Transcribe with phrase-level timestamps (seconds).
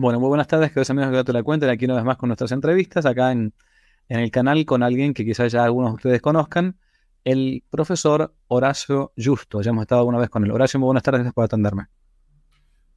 [0.00, 2.28] Bueno, muy buenas tardes, queridos amigos de te la Cuenta, aquí una vez más con
[2.28, 3.52] nuestras entrevistas, acá en,
[4.08, 6.78] el canal con alguien que quizás ya algunos de ustedes conozcan,
[7.24, 9.60] el profesor Horacio Justo.
[9.60, 10.52] Ya hemos estado alguna vez con él.
[10.52, 11.88] Horacio, muy buenas tardes, gracias por atenderme.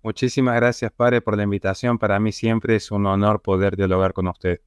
[0.03, 1.97] Muchísimas gracias, padre, por la invitación.
[1.97, 4.61] Para mí siempre es un honor poder dialogar con usted.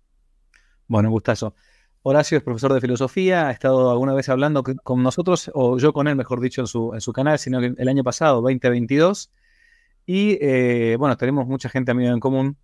[0.89, 1.55] Bueno, gustazo.
[2.03, 6.09] Horacio es profesor de filosofía, ha estado alguna vez hablando con nosotros, o yo con
[6.09, 9.31] él, mejor dicho, en su, en su canal, sino que el año pasado, 2022.
[10.07, 12.57] Y eh, bueno, tenemos mucha gente amiga en común.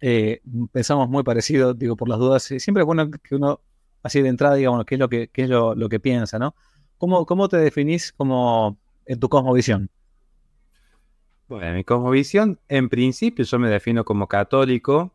[0.00, 2.42] Eh, pensamos muy parecido, digo, por las dudas.
[2.42, 3.60] Siempre es bueno que uno,
[4.02, 6.38] así de entrada, diga, bueno, qué es lo que, qué es lo, lo que piensa,
[6.38, 6.54] ¿no?
[6.98, 9.90] ¿Cómo, ¿Cómo te definís como en tu cosmovisión?
[11.48, 15.12] Bueno, mi cosmovisión, en principio yo me defino como católico.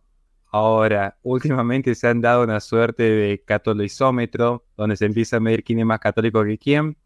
[0.51, 5.79] Ahora, últimamente se han dado una suerte de catolicisómetro, donde se empieza a medir quién
[5.79, 6.97] es más católico que quién.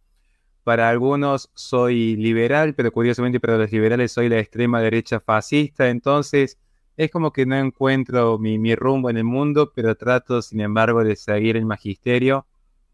[0.66, 5.90] Para algunos soy liberal, pero curiosamente para los liberales soy la extrema derecha fascista.
[5.90, 6.58] Entonces,
[6.98, 11.16] es como que no encuentro mi, rumbo en el mundo, pero trato, sin embargo, de
[11.16, 12.48] seguir el magisterio.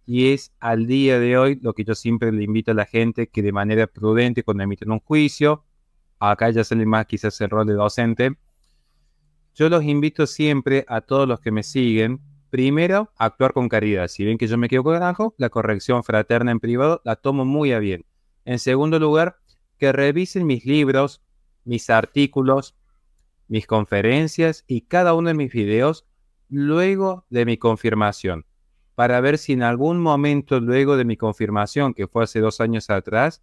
[0.06, 3.28] Y es al día de hoy lo que yo siempre le invito a la gente
[3.28, 5.64] que de manera prudente, cuando emiten un juicio,
[6.20, 8.36] acá ya sale más quizás el rol de docente,
[9.56, 12.20] yo los invito siempre a todos los que me siguen,
[12.52, 14.10] primero, actuar con caridad.
[14.10, 17.46] Si ven que yo me quedo con carajo, la corrección fraterna en privado la tomo
[17.46, 18.06] muy a bien.
[18.46, 19.38] En segundo lugar,
[19.80, 21.24] que revisen mis libros,
[21.64, 22.76] mis artículos,
[23.48, 26.06] mis conferencias y cada uno de mis videos
[26.50, 28.46] luego de mi confirmación,
[28.96, 32.90] para ver si en algún momento luego de mi confirmación, que fue hace dos años
[32.90, 33.42] atrás,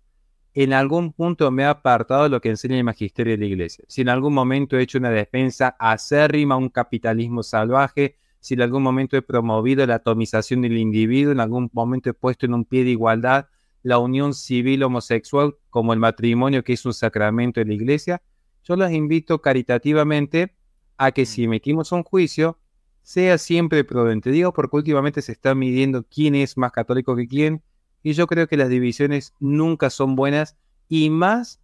[0.52, 3.84] en algún punto me ha apartado de lo que enseña el magisterio de la iglesia.
[3.88, 8.62] Si en algún momento he hecho una defensa acérrima a un capitalismo salvaje, si en
[8.62, 12.64] algún momento he promovido la atomización del individuo, en algún momento he puesto en un
[12.64, 13.46] pie de igualdad
[13.82, 18.22] la unión civil homosexual como el matrimonio que es un sacramento de la iglesia,
[18.64, 20.54] yo los invito caritativamente
[20.96, 22.58] a que si emitimos un juicio,
[23.02, 24.30] sea siempre prudente.
[24.30, 27.62] Digo porque últimamente se está midiendo quién es más católico que quién,
[28.02, 30.56] y yo creo que las divisiones nunca son buenas
[30.88, 31.60] y más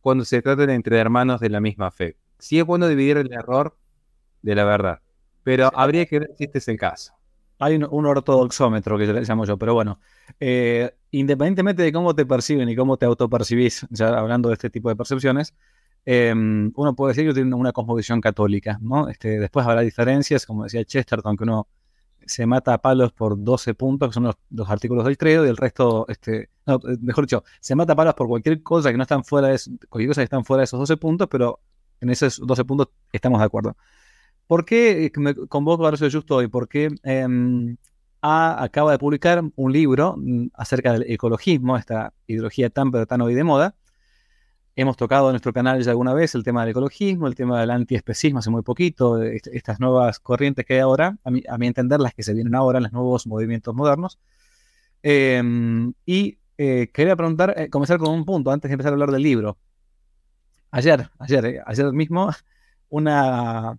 [0.00, 2.16] cuando se trata entre hermanos de la misma fe.
[2.38, 3.76] Sí es bueno dividir el error
[4.42, 5.00] de la verdad,
[5.44, 7.12] pero habría que ver si este es el caso.
[7.60, 10.00] Hay un, ortodoxómetro que le llamo yo, pero bueno,
[10.40, 14.88] eh, independientemente de cómo te perciben y cómo te autopercibís, ya hablando de este tipo
[14.88, 15.54] de percepciones,
[16.04, 19.08] em, uno puede decir que tiene una cosmovisión católica, ¿no?
[19.08, 21.68] Este, después habrá diferencias, como decía Chesterton, que uno
[22.26, 25.56] se mata a palos por 12 puntos, que son los, artículos del credo, y el
[25.56, 26.50] resto, este,
[27.00, 30.10] mejor dicho, se mata a palos por cualquier cosa que no están fuera de, cualquier
[30.10, 31.60] cosa que están fuera de esos 12 puntos, pero
[32.00, 33.76] en esos 12 puntos estamos de acuerdo.
[34.46, 36.48] ¿Por qué me convoco a Horacio Justo hoy?
[36.48, 37.76] Porque em,
[38.20, 43.34] acaba de publicar un libro mm, acerca del ecologismo, esta ideología tan pero tan hoy
[43.34, 43.74] de moda,
[44.76, 47.70] Hemos tocado en nuestro canal ya alguna vez el tema del ecologismo, el tema del
[47.70, 52.24] antiespecismo hace muy poquito, estas nuevas corrientes que hay ahora, a mi, entender las que
[52.24, 54.18] se vienen ahora, los nuevos movimientos modernos.
[55.02, 59.12] Em, y eh, quería preguntar, eh, comenzar con un punto antes de empezar a hablar
[59.12, 59.58] del libro.
[60.72, 62.30] Ayer, ayer, eh, ayer mismo,
[62.88, 63.78] una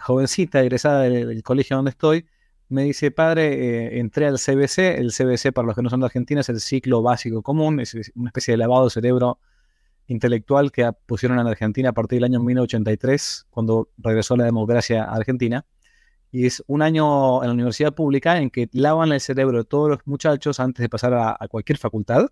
[0.00, 2.26] jovencita egresada del, colegio donde estoy
[2.68, 6.40] me dice, padre, entré al CBC, el CBC para los que no son de Argentina
[6.40, 9.40] es el ciclo básico común, es una especie de lavado de cerebro
[10.12, 15.14] intelectual que pusieron en Argentina a partir del año 1983, cuando regresó la democracia a
[15.14, 15.64] Argentina.
[16.32, 19.88] Y es un año en la universidad pública en que lavan el cerebro de todos
[19.88, 22.26] los muchachos antes de pasar a, cualquier facultad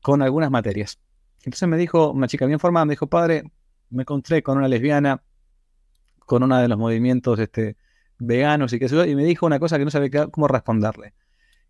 [0.00, 0.98] con algunas materias.
[1.44, 3.44] Entonces me dijo, una chica bien formada, me dijo, padre,
[3.90, 5.22] me encontré con una lesbiana,
[6.32, 7.76] con uno de los movimientos este,
[8.18, 11.12] veganos y qué sé yo, y me dijo una cosa que no sabía cómo responderle.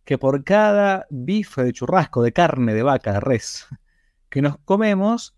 [0.04, 3.66] Que por cada bife de churrasco, de carne, de vaca, de res,
[4.28, 5.34] que nos comemos,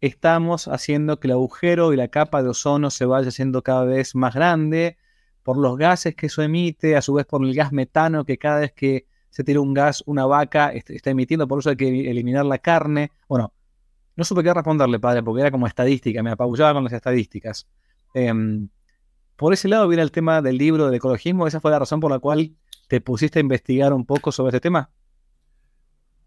[0.00, 4.14] estamos haciendo que el agujero y la capa de ozono se vaya haciendo cada vez
[4.14, 4.96] más grande
[5.42, 8.60] por los gases que eso emite, a su vez por el gas metano que cada
[8.60, 12.46] vez que se tira un gas, una vaca está emitiendo, por eso hay que eliminar
[12.46, 13.10] la carne.
[13.28, 13.52] Bueno,
[14.14, 17.66] no supe qué responderle, padre, porque era como estadística, me apabullaba con las estadísticas.
[18.14, 18.68] Em,
[19.36, 22.10] por ese lado viene el tema del libro del ecologismo, esa fue la razón por
[22.10, 22.56] la cual
[22.88, 24.90] te pusiste a investigar un poco sobre este tema.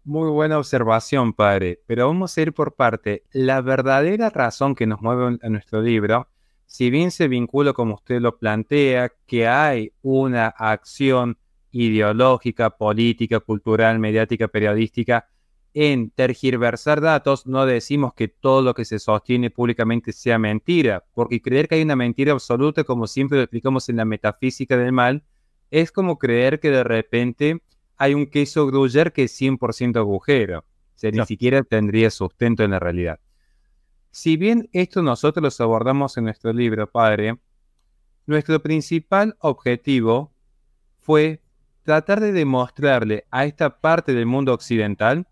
[0.04, 3.24] Muy buena observación, padre, pero vamos a ir por parte.
[3.30, 6.28] La verdadera razón que nos mueve a nuestro libro,
[6.66, 11.38] si bien se vincula, como usted lo plantea, que hay una acción
[11.70, 15.28] ideológica, política, cultural, mediática, periodística,
[15.74, 21.40] en tergiversar datos, no decimos que todo lo que se sostiene públicamente sea mentira, porque
[21.40, 25.24] creer que hay una mentira absoluta, como siempre lo explicamos en la metafísica del mal,
[25.70, 27.62] es como creer que de repente
[27.96, 30.60] hay un queso gruyere que es 100% agujero.
[30.60, 33.20] O sea, ni siquiera tendría sustento en la realidad.
[34.10, 37.38] Si bien esto nosotros lo abordamos en nuestro libro, padre,
[38.26, 40.32] nuestro principal objetivo
[41.00, 41.40] fue
[41.82, 45.26] tratar de demostrarle a esta parte del mundo occidental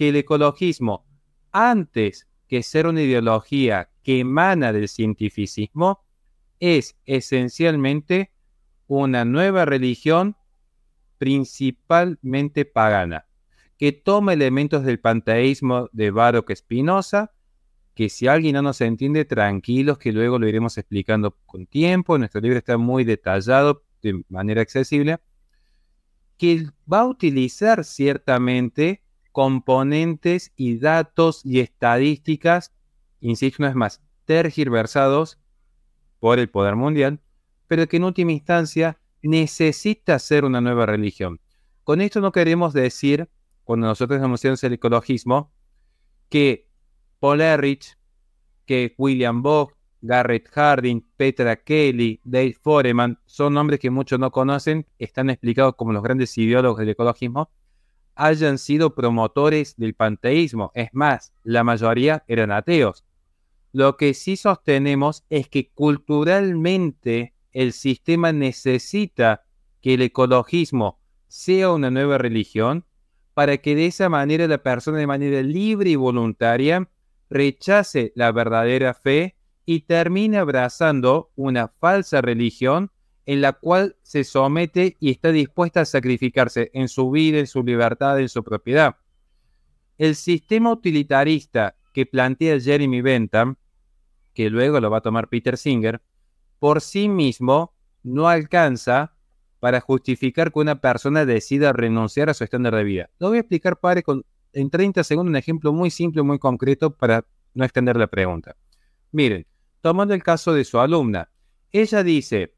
[0.00, 1.04] que el ecologismo,
[1.52, 6.06] antes que ser una ideología que emana del cientificismo,
[6.58, 8.32] es esencialmente
[8.86, 10.38] una nueva religión
[11.18, 13.26] principalmente pagana,
[13.76, 17.32] que toma elementos del panteísmo de Baroque Spinoza,
[17.92, 22.40] que si alguien no nos entiende, tranquilos, que luego lo iremos explicando con tiempo, nuestro
[22.40, 25.18] libro está muy detallado de manera accesible,
[26.38, 32.72] que va a utilizar ciertamente componentes y datos y estadísticas,
[33.20, 35.38] insisto una vez más, tergiversados
[36.18, 37.20] por el poder mundial,
[37.66, 41.40] pero que en última instancia necesita ser una nueva religión.
[41.84, 43.28] Con esto no queremos decir,
[43.64, 45.52] cuando nosotros denunciamos el ecologismo,
[46.28, 46.68] que
[47.18, 47.96] Paul Ehrlich,
[48.66, 54.86] que William Bogg, Garrett Harding, Petra Kelly, Dave Foreman, son nombres que muchos no conocen,
[54.98, 57.50] están explicados como los grandes ideólogos del ecologismo,
[58.20, 60.70] hayan sido promotores del panteísmo.
[60.74, 63.04] Es más, la mayoría eran ateos.
[63.72, 69.44] Lo que sí sostenemos es que culturalmente el sistema necesita
[69.80, 72.84] que el ecologismo sea una nueva religión
[73.32, 76.90] para que de esa manera la persona de manera libre y voluntaria
[77.30, 82.90] rechace la verdadera fe y termine abrazando una falsa religión
[83.30, 87.62] en la cual se somete y está dispuesta a sacrificarse en su vida, en su
[87.62, 88.96] libertad, en su propiedad.
[89.98, 93.54] El sistema utilitarista que plantea Jeremy Bentham,
[94.34, 96.02] que luego lo va a tomar Peter Singer,
[96.58, 97.72] por sí mismo
[98.02, 99.14] no alcanza
[99.60, 103.10] para justificar que una persona decida renunciar a su estándar de vida.
[103.20, 106.96] Lo voy a explicar, padre, con, en 30 segundos un ejemplo muy simple, muy concreto
[106.96, 107.24] para
[107.54, 108.56] no extender la pregunta.
[109.12, 109.46] Miren,
[109.82, 111.30] tomando el caso de su alumna,
[111.70, 112.56] ella dice,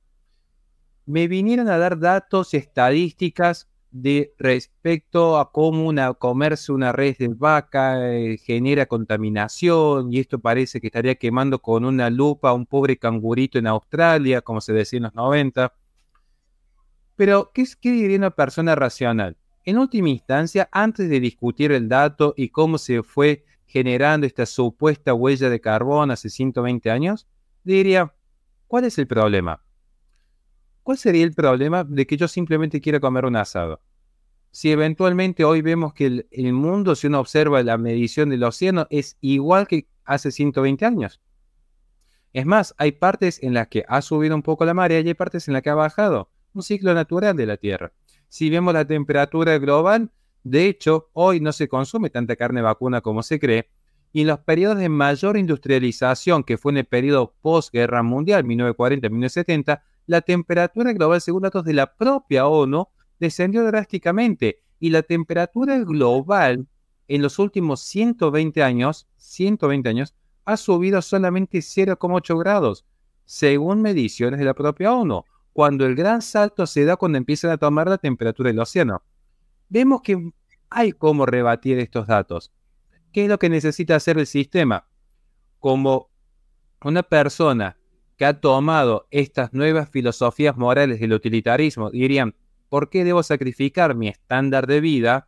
[1.07, 7.29] me vinieron a dar datos estadísticas de respecto a cómo una, comerse una red de
[7.29, 12.65] vaca eh, genera contaminación y esto parece que estaría quemando con una lupa a un
[12.65, 15.75] pobre cangurito en Australia, como se decía en los 90.
[17.17, 19.37] Pero, ¿qué, ¿qué diría una persona racional?
[19.65, 25.15] En última instancia, antes de discutir el dato y cómo se fue generando esta supuesta
[25.15, 27.27] huella de carbón hace 120 años,
[27.63, 28.15] diría,
[28.67, 29.63] ¿cuál es el problema?
[30.83, 33.81] ¿Cuál sería el problema de que yo simplemente quiera comer un asado?
[34.51, 39.17] Si eventualmente hoy vemos que el, mundo, si uno observa la medición del océano, es
[39.21, 41.21] igual que hace 120 años.
[42.33, 45.15] Es más, hay partes en las que ha subido un poco la marea y hay
[45.15, 46.31] partes en las que ha bajado.
[46.53, 47.93] Un ciclo natural de la Tierra.
[48.29, 50.11] Si vemos la temperatura global,
[50.43, 53.71] de hecho, hoy no se consume tanta carne vacuna como se cree,
[54.13, 59.83] y en los periodos de mayor industrialización, que fue en el periodo postguerra mundial, 1940-1970,
[60.07, 62.89] la temperatura global, según datos de la propia ONU,
[63.19, 66.67] descendió drásticamente y la temperatura global
[67.09, 70.15] en los últimos 120 años, 120 años,
[70.45, 72.85] ha subido solamente 0,8 grados,
[73.25, 77.59] según mediciones de la propia ONU, cuando el gran salto se da cuando empiezan a
[77.59, 79.03] tomar la temperatura del océano.
[79.69, 80.33] Vemos que
[80.71, 82.53] hay cómo rebatir estos datos.
[83.13, 84.89] ¿Qué es lo que necesita hacer el sistema?
[85.59, 86.11] Como
[86.83, 87.77] una persona
[88.23, 92.37] que ha tomado estas nuevas filosofías morales del utilitarismo, dirían,
[92.69, 95.27] ¿por qué debo sacrificar mi estándar de vida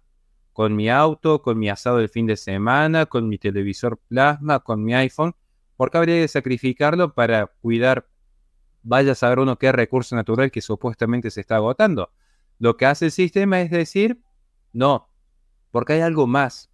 [0.53, 4.85] con mi auto, con mi asado del fin de semana, con mi televisor plasma, con
[4.85, 5.35] mi iPhone?
[5.77, 8.07] ¿Por qué habría de sacrificarlo para cuidar,
[8.85, 12.13] vaya a saber uno qué recurso natural que supuestamente se está agotando?
[12.61, 14.21] Lo que hace el sistema es decir,
[14.73, 15.11] no,
[15.73, 16.71] porque hay algo más.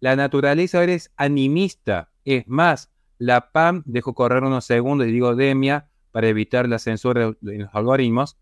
[0.00, 2.91] La naturaleza es animista, es más,
[3.22, 7.70] la PAM, dejo correr unos segundos y digo demia para evitar la censura de los
[7.72, 8.36] algoritmos,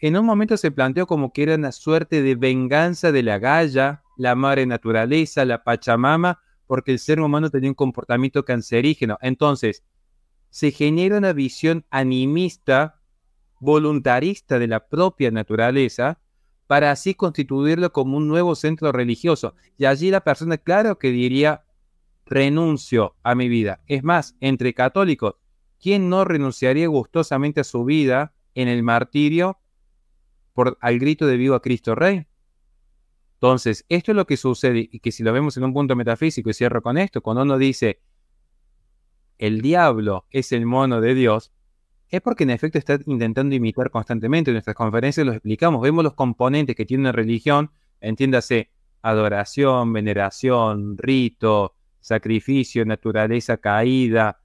[0.00, 4.02] en un momento se planteó como que era una suerte de venganza de la Gaia,
[4.16, 9.16] la madre naturaleza, la Pachamama, porque el ser humano tenía un comportamiento cancerígeno.
[9.20, 9.84] Entonces,
[10.48, 13.00] se genera una visión animista,
[13.60, 16.18] voluntarista de la propia naturaleza,
[16.66, 19.54] para así constituirlo como un nuevo centro religioso.
[19.78, 21.62] Y allí la persona, claro que diría,
[22.30, 23.82] renuncio a mi vida.
[23.86, 25.34] Es más, entre católicos,
[25.80, 29.58] ¿quién no renunciaría gustosamente a su vida en el martirio
[30.54, 32.26] por al grito de vivo a Cristo Rey?
[33.34, 36.50] Entonces, esto es lo que sucede y que si lo vemos en un punto metafísico
[36.50, 38.00] y cierro con esto, cuando uno dice
[39.38, 41.52] el diablo es el mono de Dios,
[42.10, 44.50] es porque en efecto está intentando imitar constantemente.
[44.50, 48.70] En nuestras conferencias lo explicamos, vemos los componentes que tiene una religión, entiéndase
[49.02, 54.40] adoración, veneración, rito, sacrificio, naturaleza caída,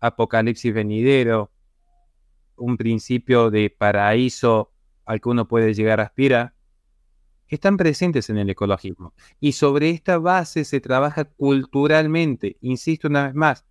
[0.00, 1.52] apocalipsis venidero,
[2.56, 4.72] un principio de paraíso
[5.04, 6.54] al que uno puede llegar a aspirar,
[7.48, 9.12] están presentes en el ecologismo.
[9.40, 12.56] Y sobre esta base se trabaja culturalmente.
[12.60, 13.64] Insisto una vez más,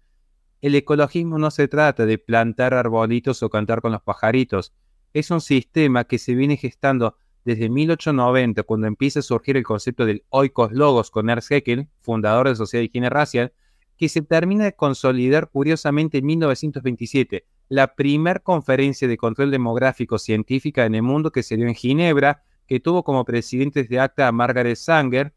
[0.61, 4.73] el ecologismo no se trata de plantar arbolitos o cantar con los pajaritos.
[5.13, 7.15] Es un sistema que se viene gestando
[7.49, 12.47] desde 1890, cuando empieza a surgir el concepto del oikos logos con Ernst Haeckel, fundador
[12.47, 13.53] de Sociedad de Higiene Racial,
[13.97, 20.85] que se termina de consolidar curiosamente en 1927, la primera conferencia de control demográfico científica
[20.85, 24.31] en el mundo que se dio en Ginebra, que tuvo como presidentes de acta a
[24.31, 25.33] Margaret Sanger,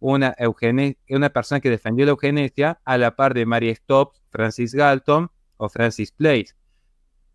[0.00, 0.34] una,
[1.10, 5.68] una persona que defendió la eugenesia, a la par de Mary Stopes, Francis Galton o
[5.68, 6.56] Francis Place.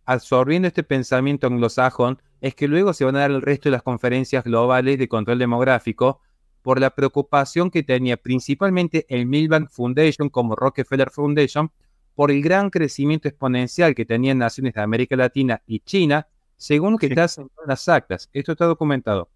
[0.04, 3.84] Absorbiendo este pensamiento anglosajón, es que luego se van a dar el resto de las
[3.84, 6.22] conferencias globales de control demográfico
[6.62, 11.72] por la preocupación que tenía principalmente el Milbank Foundation como Rockefeller Foundation
[12.14, 16.98] por el gran crecimiento exponencial que tenían naciones de América Latina y China, según lo
[16.98, 18.30] que está en las actas.
[18.34, 19.30] Esto está documentado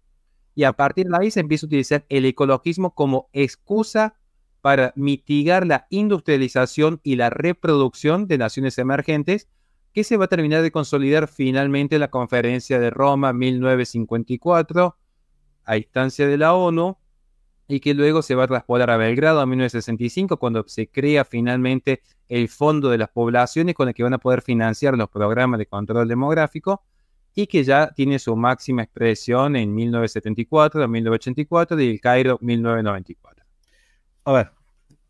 [0.54, 4.14] y a partir de ahí se empieza a utilizar el ecologismo como excusa
[4.60, 9.48] para mitigar la industrialización y la reproducción de naciones emergentes,
[9.92, 14.96] que se va a terminar de consolidar finalmente en la Conferencia de Roma 1954,
[15.64, 16.96] a instancia de la ONU,
[17.68, 22.02] y que luego se va a traspolar a Belgrado en 1965, cuando se crea finalmente
[22.28, 25.66] el Fondo de las Poblaciones con el que van a poder financiar los programas de
[25.66, 26.82] control demográfico,
[27.34, 33.44] y que ya tiene su máxima expresión en 1974, 1984 y el Cairo 1994.
[34.24, 34.50] A ver,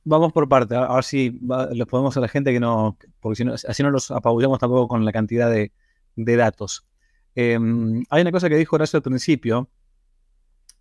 [0.04, 1.38] vamos por parte, a ver si
[1.72, 4.88] les podemos a la gente que no, porque si no, así no los apabullamos tampoco
[4.88, 5.72] con la cantidad de,
[6.16, 6.86] datos.
[7.34, 9.70] Em, hay una cosa que dijo Horacio al principio,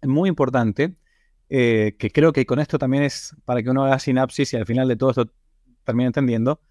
[0.04, 0.96] muy importante,
[1.50, 4.66] eh, que creo que con esto también es para que uno haga sinapsis y al
[4.66, 5.32] final de todo esto
[5.84, 6.62] termine entendiendo,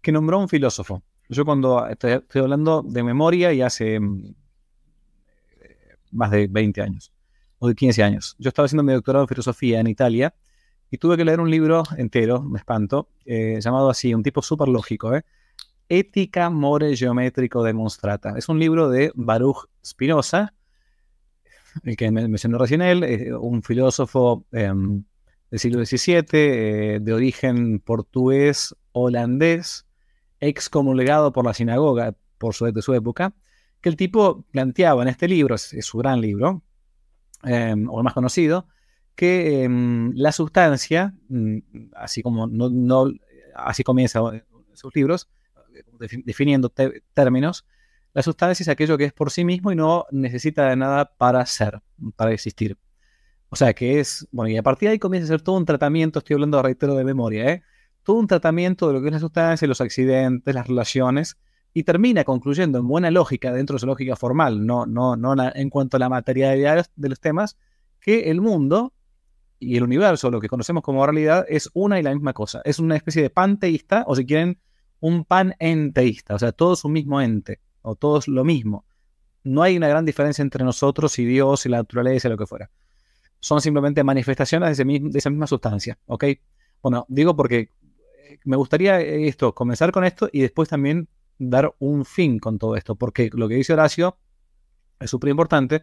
[0.00, 1.02] que nombró un filósofo.
[1.28, 4.34] Yo cuando estoy, hablando de memoria y hace mm,
[6.12, 7.12] más de 20 años,
[7.58, 8.36] o de 15 años.
[8.38, 10.34] Yo estaba haciendo mi doctorado en filosofía en Italia
[10.94, 14.68] y tuve que leer un libro entero, me espanto, eh, llamado así, un tipo súper
[14.68, 15.24] lógico, ¿eh?
[15.88, 18.34] Ética More Geométrico Demonstrata.
[18.38, 20.54] Es un libro de Baruch Spinoza,
[21.82, 25.02] el que me mencionó recién él, eh, un filósofo em,
[25.50, 29.86] del siglo XVII, eh, de origen portugués, holandés,
[30.38, 33.34] excomulgado por la sinagoga por su, de su época,
[33.80, 36.62] que el tipo planteaba en este libro, es, su gran libro,
[37.42, 38.68] em, o el más conocido,
[39.14, 41.58] que em, la sustancia, mm,
[41.94, 43.10] así como no,
[43.54, 44.20] así comienza
[44.72, 45.28] sus libros,
[46.24, 46.72] definiendo
[47.14, 47.66] términos,
[48.12, 51.44] la sustancia es aquello que es por sí mismo y no necesita de nada para
[51.46, 51.80] ser,
[52.16, 52.78] para existir.
[53.48, 55.64] O sea que es, bueno, y a partir de ahí comienza a ser todo un
[55.64, 57.62] tratamiento, estoy hablando, reitero, de memoria, ¿eh?
[58.02, 61.38] todo un tratamiento de lo que es la sustancia, los accidentes, las relaciones,
[61.72, 65.70] y termina concluyendo en buena lógica, dentro de su lógica formal, no, no, no en
[65.70, 67.56] cuanto a la materialidad de los temas,
[68.00, 68.92] que el mundo
[69.64, 72.60] y el universo, lo que conocemos como realidad, es una y la misma cosa.
[72.64, 74.58] Es una especie de panteísta, o si quieren,
[75.00, 78.84] un panenteísta, o sea, todo es un mismo ente, o todo es lo mismo.
[79.42, 82.70] No hay una gran diferencia entre nosotros y Dios y la naturaleza lo que fuera.
[83.40, 86.24] Son simplemente manifestaciones de, esa misma sustancia, ¿ok?
[86.82, 87.68] Bueno, digo porque
[88.44, 92.94] me gustaría esto, comenzar con esto y después también dar un fin con todo esto,
[92.94, 94.16] porque lo que dice Horacio
[95.00, 95.82] es súper importante,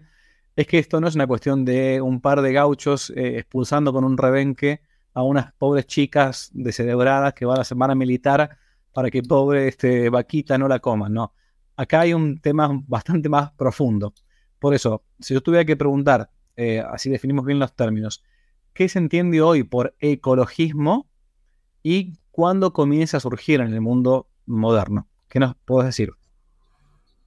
[0.56, 4.04] es que esto no es una cuestión de un par de gauchos eh, expulsando con
[4.04, 4.82] un rebenque
[5.14, 8.58] a unas pobres chicas descerebradas que van a, van a militar
[8.94, 11.34] para que pobre este, vaquita no la coman, no.
[11.76, 14.14] Acá hay un tema bastante más profundo.
[14.60, 18.24] Por eso, si yo tuviera que preguntar, eh, así definimos bien los términos,
[18.74, 21.08] ¿qué se entiende hoy por ecologismo
[21.84, 25.08] y cuándo comienza a surgir en el mundo moderno.
[25.28, 26.12] ¿Qué nos puedes decir?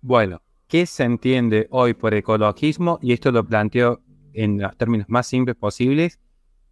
[0.01, 0.43] Bueno,
[0.75, 2.99] ¿qué se entiende hoy por ecologismo?
[3.01, 4.03] Y esto lo planteo
[4.33, 6.19] en los términos más simples posibles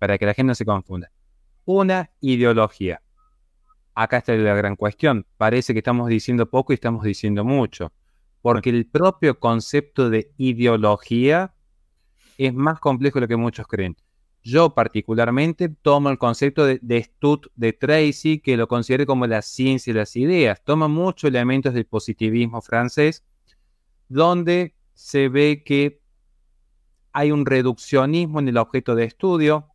[0.00, 1.12] para que la gente no se confunda.
[1.66, 3.00] Una ideología.
[3.94, 5.24] Acá está la gran cuestión.
[5.36, 7.92] Parece que estamos diciendo poco y estamos diciendo mucho.
[8.40, 11.54] Porque el propio concepto de ideología
[12.38, 13.96] es más complejo de lo que muchos creen.
[14.42, 19.42] Yo particularmente tomo el concepto de, de Stud de Tracy, que lo considero como la
[19.42, 20.60] ciencia de las ideas.
[20.64, 23.22] Toma muchos elementos del positivismo francés,
[24.08, 26.00] donde se ve que
[27.12, 29.68] hay un reduccionismo en el objeto de estudio,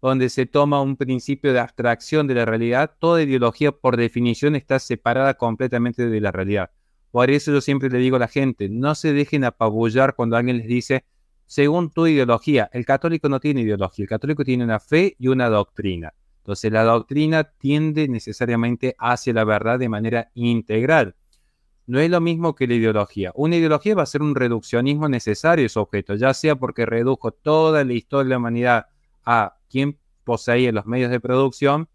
[0.00, 2.96] donde se toma un principio de abstracción de la realidad.
[2.98, 6.70] Toda ideología, por definición, está separada completamente de la realidad.
[7.12, 10.58] Por eso yo siempre le digo a la gente, no se dejen apabullar cuando alguien
[10.58, 11.04] les dice,
[11.46, 12.70] según tu ideología.
[12.72, 16.14] El católico no tiene ideología, el católico tiene una fe y una doctrina.
[16.38, 21.14] Entonces la doctrina tiende necesariamente hacia la verdad de manera integral.
[21.86, 23.32] No es lo mismo que la ideología.
[23.34, 27.32] Una ideología va a ser un reduccionismo necesario de su objeto, ya sea porque redujo
[27.32, 28.86] toda la historia de la humanidad
[29.24, 31.88] a quien poseía los medios de producción,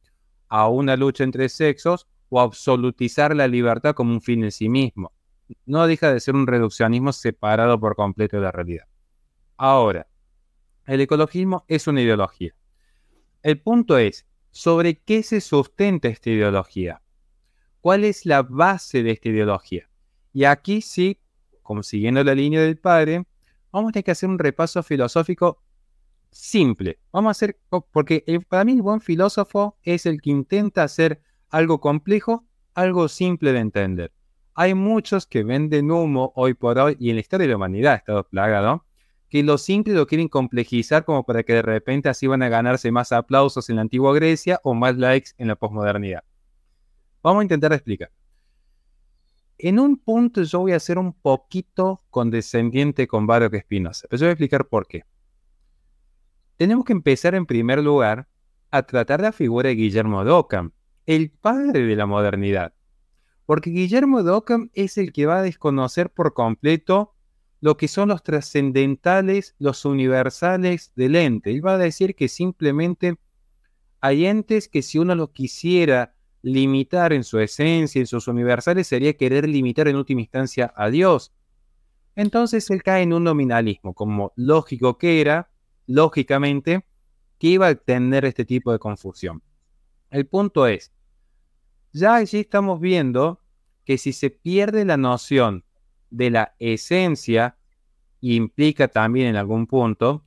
[0.49, 5.13] a una lucha entre sexos o absolutizar la libertad como un fin en sí mismo.
[5.65, 8.85] No deja de ser un reduccionismo separado por completo de la realidad.
[9.55, 10.07] Ahora,
[10.85, 12.53] el ecologismo es una ideología.
[13.43, 17.01] El punto es, ¿sobre qué se sustenta esta ideología?
[17.81, 19.89] ¿Cuál es la base de esta ideología?
[20.33, 21.19] Y aquí sí,
[21.61, 23.25] como siguiendo la línea del padre,
[23.71, 25.61] vamos a tener que hacer un repaso filosófico
[26.31, 26.99] simple.
[27.11, 27.59] Vamos a hacer,
[27.91, 33.53] porque para mí el buen filósofo es el que intenta hacer algo complejo, algo simple
[33.53, 34.11] de entender.
[34.53, 37.93] Hay muchos que venden humo hoy por hoy, y en la historia de la humanidad
[37.93, 38.27] ha estado
[39.29, 42.91] que lo simple lo quieren complejizar como para que de repente así van a ganarse
[42.91, 46.23] más aplausos en la antigua Grecia o más likes en la posmodernidad.
[47.23, 48.11] Vamos a intentar explicar.
[49.57, 54.25] En un punto yo voy a ser un poquito condescendiente con Baruch Spinoza, pero yo
[54.25, 55.03] voy a explicar por qué.
[56.57, 58.27] Tenemos que empezar en primer lugar
[58.69, 60.71] a tratar la figura de Guillermo de Ockham,
[61.05, 62.73] el padre de la modernidad.
[63.45, 67.15] Porque Guillermo de Ockham es el que va a desconocer por completo
[67.61, 71.51] lo que son los trascendentales, los universales del ente.
[71.51, 73.17] Él va a decir que simplemente
[74.01, 76.13] hay entes que si uno los quisiera
[76.47, 81.33] limitar en su esencia, en sus universales, sería querer limitar en última instancia a Dios.
[82.15, 85.49] Entonces él cae en un nominalismo, como lógico que era,
[85.85, 86.85] lógicamente,
[87.37, 89.43] que iba a tener este tipo de confusión.
[90.09, 90.91] El punto es,
[91.91, 93.41] ya allí estamos viendo
[93.83, 95.63] que si se pierde la noción
[96.09, 97.57] de la esencia,
[98.21, 100.25] implica también en algún punto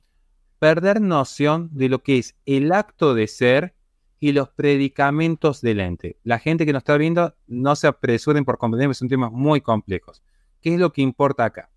[0.59, 3.75] perder noción de lo que es el acto de ser
[4.21, 6.15] y los predicamentos del ente.
[6.23, 10.21] La gente que nos está viendo no se apresuren por comprender, son temas muy complejos.
[10.61, 11.71] ¿Qué es lo que importa acá?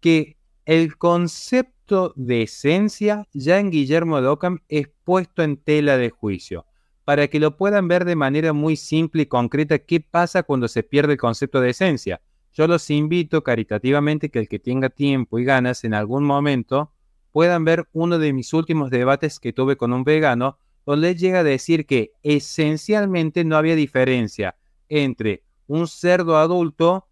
[0.00, 6.10] Que el concepto de esencia ya en Guillermo de Ockham es puesto en tela de
[6.10, 6.64] juicio
[7.04, 10.82] para que lo puedan ver de manera muy simple y concreta qué pasa cuando se
[10.82, 12.20] pierde el concepto de esencia.
[12.52, 16.92] Yo los invito caritativamente que el que tenga tiempo y ganas en algún momento
[17.32, 21.44] puedan ver uno de mis últimos debates que tuve con un vegano, donde llega a
[21.44, 24.56] decir que esencialmente no había diferencia
[24.88, 27.06] entre un cerdo adulto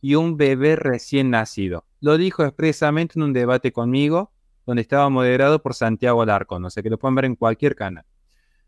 [0.00, 1.84] y un bebé recién nacido.
[1.98, 4.30] Lo dijo expresamente en un debate conmigo,
[4.64, 8.04] donde estaba moderado por Santiago Alarcón, o sea que lo pueden ver en cualquier canal.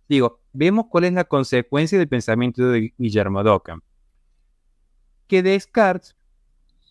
[0.09, 3.83] Digo, vemos cuál es la consecuencia del pensamiento de Guillermo Dockham.
[5.29, 6.17] Que Descartes,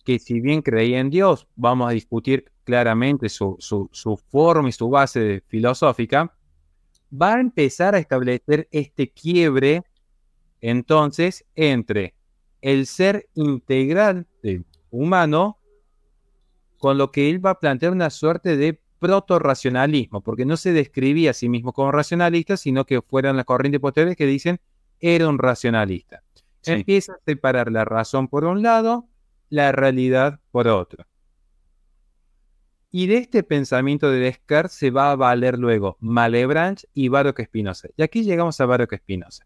[0.06, 4.88] que si bien creía en Dios, vamos a discutir claramente su, su forma y su
[4.88, 6.34] base filosófica,
[7.10, 9.82] va a empezar a establecer este quiebre
[10.60, 12.14] entonces entre
[12.60, 15.58] el ser integral del humano
[16.78, 21.30] con lo que él va a plantear una suerte de proto-racionalismo, porque no se describía
[21.30, 24.60] a sí mismo como racionalista, sino que fueron las corrientes posteriores que dicen
[25.00, 26.22] era un racionalista.
[26.64, 29.06] Empieza a separar la razón por un lado,
[29.48, 31.06] la realidad por otro.
[32.90, 37.88] Y de este pensamiento de Descartes se va a valer luego Malebranche y Baruch Spinoza.
[37.96, 39.44] Y aquí llegamos a Baruch Spinoza.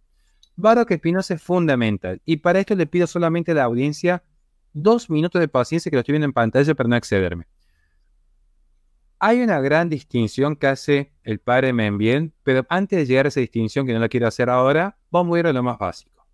[0.55, 2.23] Baruch Spinoza es fundamental.
[2.25, 4.23] Y para esto le pido solamente a la audiencia
[4.73, 7.47] dos minutos de paciencia que lo estoy viendo en pantalla para no excederme.
[9.19, 13.41] Hay una gran distinción que hace el padre Membien, pero antes de llegar a esa
[13.41, 16.27] distinción, que no la quiero hacer ahora, vamos a ir a lo más básico.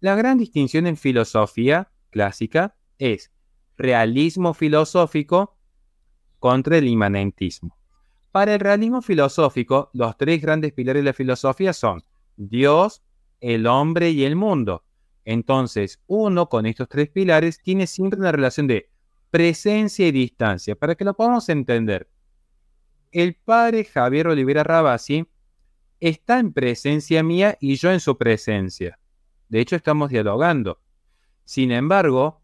[0.00, 3.32] La gran distinción en filosofía clásica es
[3.76, 5.59] realismo filosófico
[6.40, 7.78] contra el inmanentismo.
[8.32, 12.02] Para el realismo filosófico, los tres grandes pilares de la filosofía son
[12.36, 13.02] Dios,
[13.40, 14.84] el hombre y el mundo.
[15.24, 18.90] Entonces, uno con estos tres pilares tiene siempre una relación de
[19.30, 20.74] presencia y distancia.
[20.74, 22.08] Para que lo podamos entender,
[23.12, 25.26] el padre Javier Olivera Rabasi
[26.00, 28.98] está en presencia mía y yo en su presencia.
[29.48, 30.80] De hecho, estamos dialogando.
[31.44, 32.40] Sin embargo,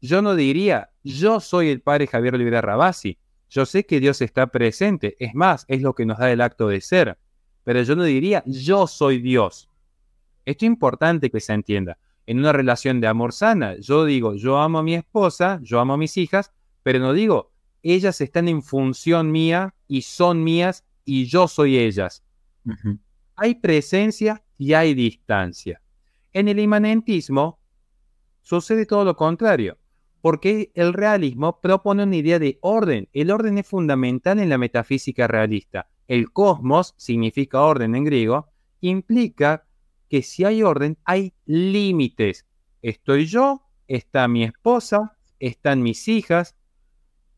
[0.00, 3.18] yo no diría, yo soy el padre Javier Olivera Rabasi.
[3.48, 5.16] Yo sé que Dios está presente.
[5.18, 7.18] Es más, es lo que nos da el acto de ser.
[7.64, 9.70] Pero yo no diría, yo soy Dios.
[10.44, 11.98] Esto es importante que se entienda.
[12.26, 15.94] En una relación de amor sana, yo digo, yo amo a mi esposa, yo amo
[15.94, 21.26] a mis hijas, pero no digo, ellas están en función mía y son mías y
[21.26, 22.24] yo soy ellas.
[23.36, 25.80] Hay presencia y hay distancia.
[26.32, 27.60] En el inmanentismo
[28.42, 29.78] sucede todo lo contrario,
[30.26, 33.08] porque el realismo propone una idea de orden.
[33.12, 35.88] El orden es fundamental en la metafísica realista.
[36.08, 38.48] El cosmos significa orden en griego
[38.80, 39.68] implica
[40.08, 42.44] que si hay orden, hay límites.
[42.82, 46.56] Estoy yo, está mi esposa, están mis hijas,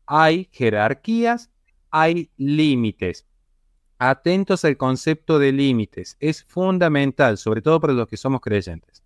[0.07, 1.51] hay jerarquías,
[1.91, 3.27] hay límites.
[3.99, 9.03] Atentos al concepto de límites, es fundamental, sobre todo para los que somos creyentes.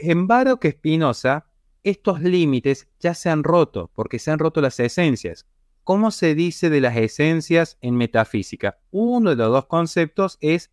[0.00, 1.46] En Baruch Espinosa,
[1.86, 5.46] estos límites ya se han roto, porque se han roto las esencias.
[5.84, 8.80] ¿Cómo se dice de las esencias en metafísica?
[8.90, 10.72] Uno de los dos conceptos es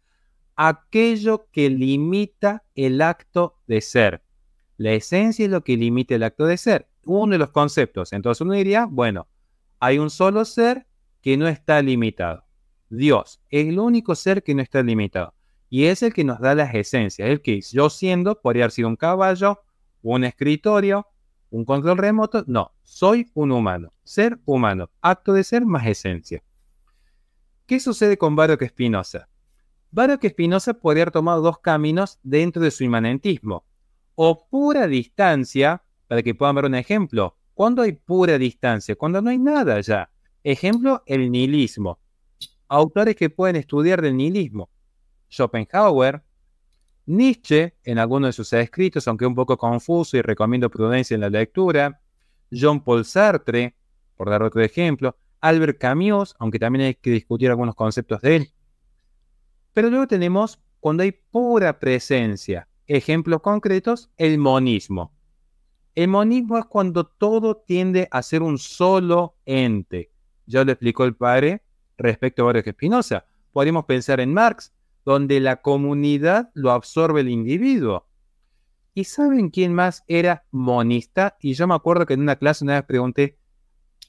[0.55, 4.23] aquello que limita el acto de ser.
[4.77, 6.87] La esencia es lo que limita el acto de ser.
[7.05, 8.11] Uno de los conceptos.
[8.11, 9.27] Entonces uno diría, bueno,
[9.79, 10.87] hay un solo ser
[11.21, 12.43] que no está limitado.
[12.89, 15.35] Dios es el único ser que no está limitado.
[15.69, 17.29] Y es el que nos da las esencias.
[17.29, 19.59] El que yo siendo podría haber sido un caballo,
[20.03, 21.07] un escritorio,
[21.49, 22.43] un control remoto.
[22.45, 26.43] No, soy un humano, ser humano, acto de ser más esencia.
[27.65, 29.29] ¿Qué sucede con Baruch Spinoza?
[29.91, 33.65] Baruch Spinoza podría haber tomado dos caminos dentro de su inmanentismo.
[34.15, 37.37] O pura distancia, para que puedan ver un ejemplo.
[37.53, 38.95] ¿Cuándo hay pura distancia?
[38.95, 40.09] Cuando no hay nada ya.
[40.43, 41.99] Ejemplo, el nihilismo.
[42.67, 44.69] Autores que pueden estudiar del nihilismo.
[45.29, 46.23] Schopenhauer,
[47.05, 51.29] Nietzsche en algunos de sus escritos, aunque un poco confuso y recomiendo prudencia en la
[51.29, 52.01] lectura,
[52.51, 53.75] John Paul Sartre,
[54.15, 58.53] por dar otro ejemplo, Albert Camus, aunque también hay que discutir algunos conceptos de él.
[59.73, 65.11] Pero luego tenemos cuando hay pura presencia, ejemplos concretos, el monismo.
[65.95, 70.11] El monismo es cuando todo tiende a ser un solo ente.
[70.45, 71.61] Ya lo explicó el padre
[71.97, 73.25] respecto a Baruch Spinoza.
[73.51, 74.73] Podríamos pensar en Marx,
[75.05, 78.07] donde la comunidad lo absorbe el individuo.
[78.93, 81.37] ¿Y saben quién más era monista?
[81.41, 83.39] Y yo me acuerdo que en una clase una vez pregunté,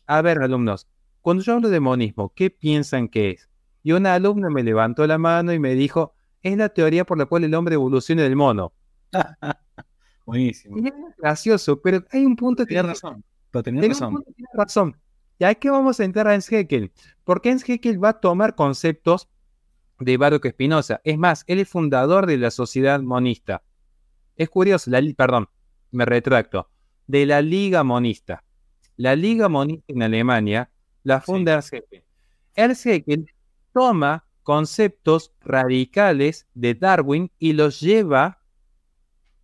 [0.07, 0.87] a ver, alumnos,
[1.22, 3.48] cuando yo hablo de monismo, ¿qué piensan que es?
[3.83, 7.26] Y una alumna me levantó la mano y me dijo, es la teoría por la
[7.26, 8.74] cual el hombre evoluciona del mono.
[10.26, 10.78] Buenísimo.
[10.78, 12.74] Y es gracioso, pero hay un punto que...
[12.74, 13.24] Tiene razón.
[13.50, 14.12] Pero tenía razón.
[14.12, 14.96] punto tiene razón.
[15.38, 16.92] Y aquí vamos a entrar a Haeckel.
[17.24, 19.28] Porque Haeckel va a tomar conceptos
[19.98, 21.00] de Baruch Spinoza.
[21.04, 23.62] Es más, él es fundador de la sociedad monista.
[24.37, 25.48] Es curioso, la, perdón,
[25.90, 26.68] me retracto,
[27.07, 28.42] de la Liga Monista.
[28.96, 30.70] La Liga Monista en Alemania
[31.04, 31.61] la funda.
[32.54, 33.26] Ernst Haeckel
[33.72, 38.40] toma conceptos radicales de Darwin y los lleva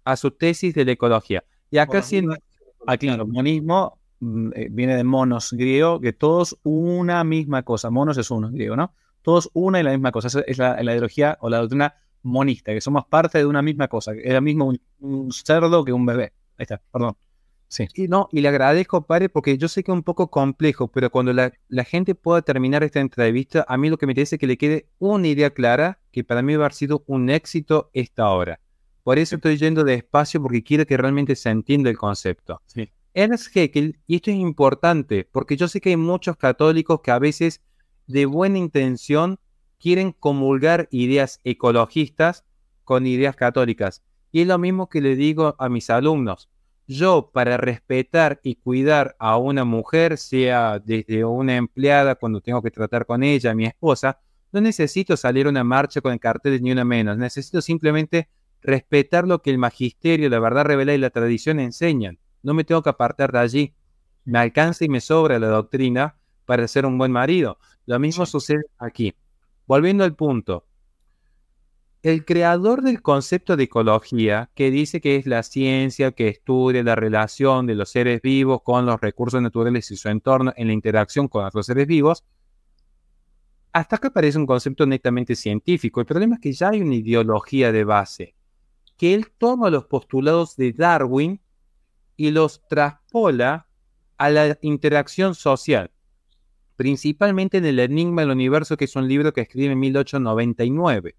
[0.04, 1.44] a su tesis de la ecología.
[1.70, 2.34] Y acá siendo...
[2.86, 7.90] Ah, claro, monismo mm, eh, viene de monos griego, que todos una misma cosa.
[7.90, 8.94] Monos es uno, griego, ¿no?
[9.22, 10.28] Todos una y la misma cosa.
[10.28, 13.88] Esa es la, la ideología o la doctrina monista, que somos parte de una misma
[13.88, 14.14] cosa.
[14.14, 16.32] que Es lo mismo un, un cerdo que un bebé.
[16.58, 17.16] Ahí está, perdón.
[17.68, 17.86] Sí.
[17.94, 21.08] Y no, y le agradezco, padre, porque yo sé que es un poco complejo, pero
[21.10, 24.40] cuando la, la gente pueda terminar esta entrevista, a mí lo que me interesa es
[24.40, 27.90] que le quede una idea clara, que para mí va a haber sido un éxito
[27.92, 28.60] esta hora.
[29.04, 32.60] Por eso estoy yendo despacio, porque quiero que realmente se entienda el concepto.
[32.66, 32.90] Sí.
[33.14, 37.18] Ernst Haeckel, y esto es importante, porque yo sé que hay muchos católicos que a
[37.20, 37.60] veces
[38.10, 39.38] de buena intención
[39.78, 42.44] quieren comulgar ideas ecologistas
[42.84, 44.02] con ideas católicas.
[44.32, 46.48] Y es lo mismo que le digo a mis alumnos.
[46.86, 52.70] Yo, para respetar y cuidar a una mujer, sea desde una empleada cuando tengo que
[52.70, 54.20] tratar con ella, mi esposa,
[54.52, 57.16] no necesito salir a una marcha con el cartel ni una menos.
[57.16, 58.28] Necesito simplemente
[58.60, 62.18] respetar lo que el magisterio, la verdad revelada y la tradición enseñan.
[62.42, 63.74] No me tengo que apartar de allí.
[64.24, 66.16] Me alcanza y me sobra la doctrina
[66.50, 67.60] para ser un buen marido.
[67.86, 69.14] Lo mismo sucede aquí.
[69.68, 70.66] Volviendo al punto,
[72.02, 76.96] el creador del concepto de ecología, que dice que es la ciencia que estudia la
[76.96, 81.28] relación de los seres vivos con los recursos naturales y su entorno en la interacción
[81.28, 82.24] con otros seres vivos,
[83.72, 86.00] hasta acá parece un concepto netamente científico.
[86.00, 88.34] El problema es que ya hay una ideología de base,
[88.96, 91.40] que él toma los postulados de Darwin
[92.16, 93.68] y los traspola
[94.18, 95.92] a la interacción social,
[96.80, 101.14] principalmente en El Enigma del Universo, que es un libro que escribe en 1899.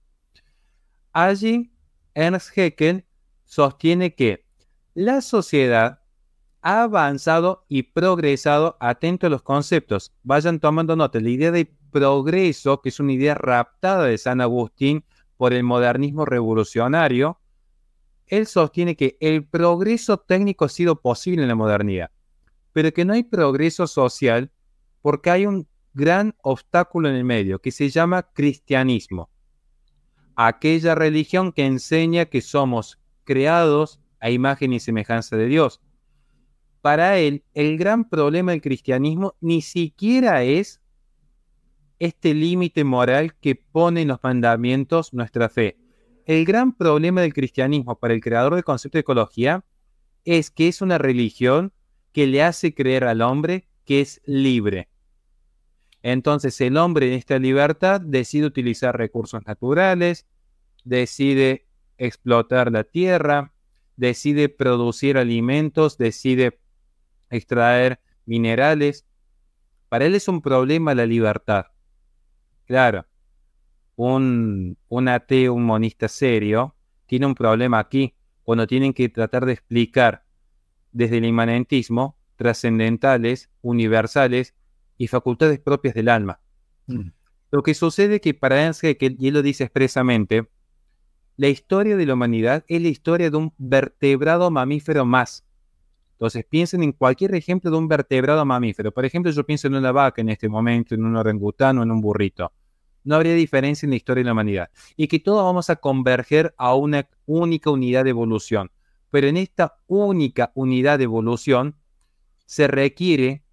[1.13, 1.71] Allí,
[2.15, 3.05] Ernst Haeckel
[3.45, 4.43] sostiene que
[4.95, 6.01] la sociedad
[6.63, 10.11] ha avanzado y progresado atento a los conceptos.
[10.23, 11.19] Vayan tomando nota.
[11.19, 15.05] La idea de progreso, que es una idea raptada de San Agustín
[15.37, 17.39] por el modernismo revolucionario,
[18.25, 22.09] él sostiene que el progreso técnico ha sido posible en la modernidad,
[22.73, 24.51] pero que no hay progreso social
[25.01, 29.29] porque hay un gran obstáculo en el medio que se llama cristianismo
[30.35, 35.81] aquella religión que enseña que somos creados a imagen y semejanza de Dios.
[36.81, 40.81] Para él, el gran problema del cristianismo ni siquiera es
[41.99, 45.77] este límite moral que pone en los mandamientos nuestra fe.
[46.25, 49.63] El gran problema del cristianismo para el creador del concepto de ecología
[50.25, 51.71] es que es una religión
[52.11, 54.89] que le hace creer al hombre que es libre.
[56.03, 60.25] Entonces el hombre en esta libertad decide utilizar recursos naturales,
[60.83, 63.53] decide explotar la tierra,
[63.97, 66.59] decide producir alimentos, decide
[67.29, 69.05] extraer minerales.
[69.89, 71.67] Para él es un problema la libertad.
[72.65, 73.05] Claro,
[73.95, 80.25] un, ateo, un monista serio, tiene un problema aquí, cuando tienen que tratar de explicar
[80.91, 84.55] desde el inmanentismo trascendentales, universales
[85.03, 86.39] y facultades propias del alma.
[86.87, 87.09] Mm.
[87.51, 90.47] Lo que sucede es que para Ernst que y él lo dice expresamente,
[91.37, 95.45] la historia de la humanidad es la historia de un vertebrado mamífero más.
[96.13, 98.91] Entonces piensen en cualquier ejemplo de un vertebrado mamífero.
[98.91, 101.99] Por ejemplo, yo pienso en una vaca en este momento, en un orangutano, en un
[101.99, 102.51] burrito
[103.03, 104.69] no habría diferencia en la historia de la humanidad.
[104.95, 108.71] Y que todos vamos a converger a una única unidad de evolución.
[109.09, 111.75] Pero en esta única unidad de evolución
[112.45, 113.43] se requiere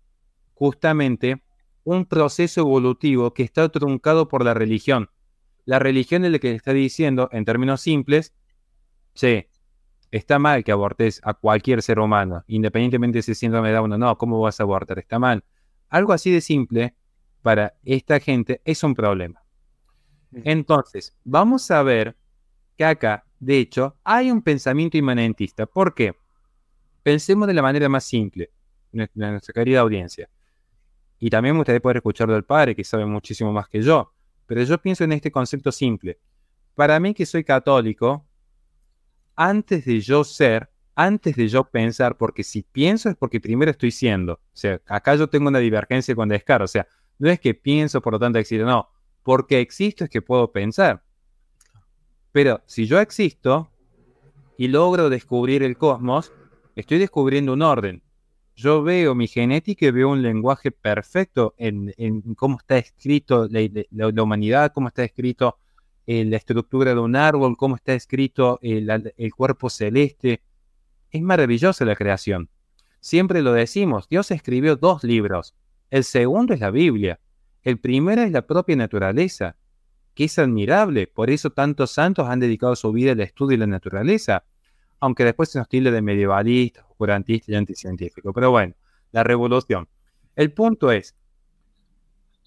[0.58, 1.40] justamente
[1.84, 5.08] un proceso evolutivo que está truncado por la religión.
[5.64, 8.34] La religión es la que está diciendo, en términos simples,
[9.14, 9.50] che,
[10.10, 14.18] está mal que abortes a cualquier ser humano, independientemente de si síndrome da uno no,
[14.18, 14.98] ¿cómo vas a abortar?
[14.98, 15.44] Está mal.
[15.88, 16.94] Algo así de simple
[17.42, 19.42] para esta gente es un problema.
[20.32, 22.16] Entonces, vamos a ver
[22.76, 25.66] que acá, de hecho, hay un pensamiento inmanentista.
[25.66, 26.14] ¿Por qué?
[27.02, 28.50] Pensemos de la manera más simple,
[28.92, 30.28] nuestra querida audiencia.
[31.18, 34.12] Y también me gustaría poder escucharlo del padre, que sabe muchísimo más que yo.
[34.46, 36.18] Pero yo pienso en este concepto simple.
[36.74, 38.24] Para mí que soy católico,
[39.34, 43.90] antes de yo ser, antes de yo pensar, porque si pienso es porque primero estoy
[43.90, 44.34] siendo.
[44.34, 46.70] O sea, acá yo tengo una divergencia con Descartes.
[46.70, 48.88] O sea, no es que pienso, por lo tanto existo, no.
[49.22, 51.02] Porque existo es que puedo pensar.
[52.32, 53.70] Pero si yo existo
[54.56, 56.32] y logro descubrir el cosmos,
[56.74, 58.02] estoy descubriendo un orden.
[58.58, 61.94] Yo veo mi genética y veo un lenguaje perfecto en,
[62.34, 65.58] cómo está escrito la, humanidad, cómo está escrito
[66.08, 70.42] eh, la estructura de un árbol, cómo está escrito el, el cuerpo celeste.
[71.12, 72.48] Es maravillosa la creación.
[72.98, 75.54] Siempre lo decimos, Dios escribió dos libros,
[75.88, 77.20] el segundo es la Biblia.
[77.62, 79.54] El primero es la propia naturaleza,
[80.14, 81.06] que es admirable.
[81.06, 84.42] Por eso tantos santos han dedicado su vida al estudio de la naturaleza.
[85.00, 88.32] Aunque después se nos tilde de medievalista, oscurantista y anticientífico.
[88.32, 88.74] Pero bueno,
[89.12, 89.88] la revolución.
[90.34, 91.14] El punto es,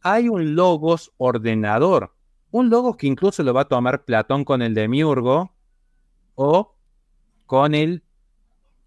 [0.03, 2.13] hay un logos ordenador.
[2.51, 5.53] Un logos que incluso lo va a tomar Platón con el demiurgo
[6.35, 6.75] o
[7.45, 8.03] con el,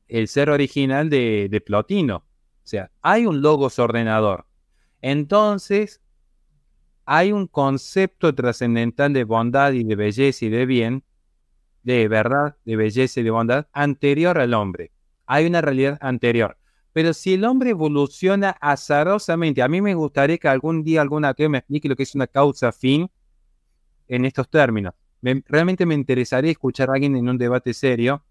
[0.09, 2.17] el ser original de, de Plotino.
[2.17, 4.47] O sea, hay un logos ordenador.
[5.01, 6.01] Entonces,
[7.05, 11.05] hay un concepto trascendental de bondad y de belleza y de bien,
[11.85, 14.91] de verdad, de belleza y de bondad, anterior al hombre.
[15.27, 16.57] Hay una realidad anterior.
[16.93, 21.51] Pero si el hombre evoluciona azarosamente, a mí me gustaría que algún día algún ateo
[21.51, 23.11] me explique lo que es una causa fin
[24.09, 24.95] en estos términos.
[25.47, 28.23] realmente me interesaría escuchar a alguien en un debate serio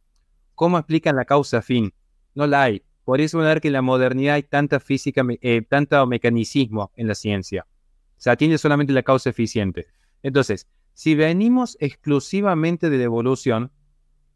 [0.55, 1.93] cómo explican la causa fin.
[2.35, 2.83] No la hay.
[3.03, 7.15] Por eso ver que en la modernidad hay tanta física, eh, tanto mecanicismo en la
[7.15, 7.67] ciencia.
[8.17, 9.87] Se atiende solamente la causa eficiente.
[10.21, 13.71] Entonces, si venimos exclusivamente de la evolución,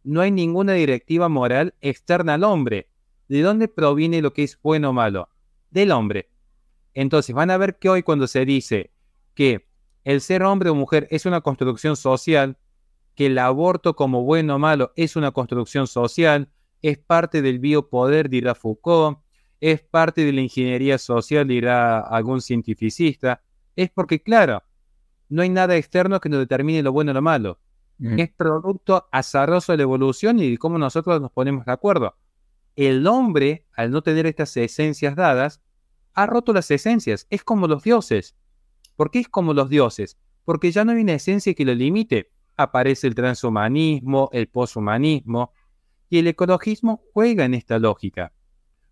[0.03, 2.89] no hay ninguna directiva moral externa al hombre.
[3.27, 5.29] ¿De dónde proviene lo que es bueno o malo?
[5.69, 6.29] Del hombre.
[6.93, 8.91] Entonces, van a ver que hoy cuando se dice
[9.33, 9.67] que
[10.03, 12.57] el ser hombre o mujer es una construcción social,
[13.13, 16.49] que el aborto como bueno o malo es una construcción social,
[16.81, 19.19] es parte del biopoder, dirá Foucault,
[19.59, 23.41] es parte de la ingeniería social, dirá algún cientificista,
[23.75, 24.63] es porque, claro,
[25.29, 27.59] no hay nada externo que nos determine lo bueno o lo malo.
[27.97, 28.19] Mm.
[28.19, 32.15] Es producto azaroso de la evolución y de cómo nosotros nos ponemos de acuerdo.
[32.75, 35.61] El hombre, al no tener estas esencias dadas,
[36.13, 37.27] ha roto las esencias.
[37.29, 38.35] Es como los dioses.
[38.95, 40.17] ¿Por qué es como los dioses?
[40.45, 42.31] Porque ya no hay una esencia que lo limite.
[42.55, 45.53] Aparece el transhumanismo, el poshumanismo,
[46.09, 48.33] y el ecologismo juega en esta lógica.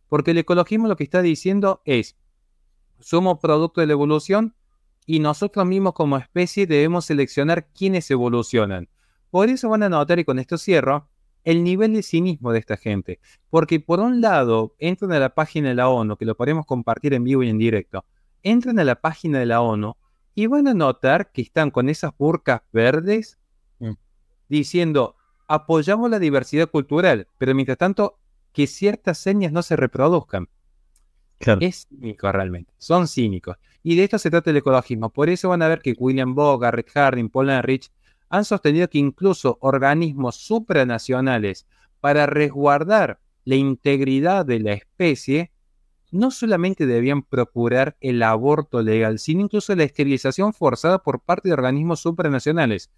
[0.09, 2.17] Porque el ecologismo lo que está diciendo es,
[2.99, 4.55] somos producto de la evolución
[5.05, 8.89] y nosotros mismos como especie debemos seleccionar quiénes evolucionan.
[9.29, 11.07] Por eso van a notar, y con esto cierro,
[11.43, 13.19] el nivel de cinismo de esta gente.
[13.49, 17.13] Porque por un lado, entran a la página de la ONU, que lo podemos compartir
[17.13, 18.05] en vivo y en directo,
[18.41, 19.95] entran a la página de la ONU
[20.33, 23.37] y van a notar que están con esas burcas verdes
[23.79, 23.93] mm.
[24.49, 25.15] diciendo,
[25.47, 28.19] apoyamos la diversidad cultural, pero mientras tanto,
[28.51, 30.49] que ciertas señas no se reproduzcan.
[31.59, 33.57] Es cínico realmente, son cínicos.
[33.87, 35.11] Y de esto se trata el ecologismo.
[35.11, 37.91] Por eso van a ver que William Bogg, Garrett Harding, Paul Enrich
[38.29, 41.67] han sostenido que incluso organismos supranacionales
[41.99, 45.51] para resguardar la integridad de la especie
[46.09, 51.53] no solamente debían procurar el aborto legal, sino incluso la esterilización forzada por parte de
[51.53, 52.89] organismos supranacionales.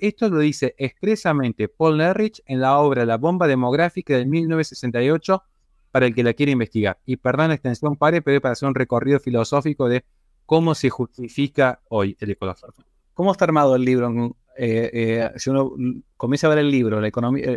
[0.00, 5.44] esto lo dice expresamente Paul Nerrich en la obra La bomba demográfica de 1968
[5.92, 6.98] para el que la quiere investigar.
[7.06, 10.04] Y perdón la extensión, pare, pero para hacer un recorrido filosófico de
[10.46, 12.84] cómo se justifica hoy el ecologismo.
[13.14, 14.36] ¿Cómo está armado el libro?
[14.56, 15.72] Eh, eh, si uno
[16.16, 17.04] comienza a ver el libro, el,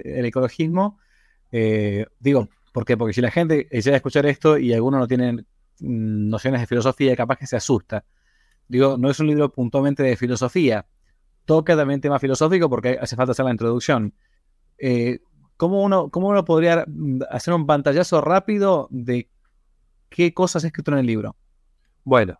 [0.06, 1.00] el ecologismo,
[1.52, 2.95] eh, digo, ¿Por qué?
[2.95, 5.47] Porque si la gente llega a escuchar esto y algunos no tienen
[5.80, 8.06] mm, nociones de filosofía, capaz que se asusta.
[8.67, 10.86] Digo, no es un libro puntualmente de filosofía.
[11.45, 14.13] Toca también tema filosófico porque hace falta hacer la introducción.
[14.78, 15.21] Eh,
[15.56, 19.28] ¿cómo, uno, ¿Cómo uno podría mm, hacer un pantallazo rápido de
[20.10, 21.36] qué cosas ha escrito en el libro?
[22.04, 22.39] Bueno,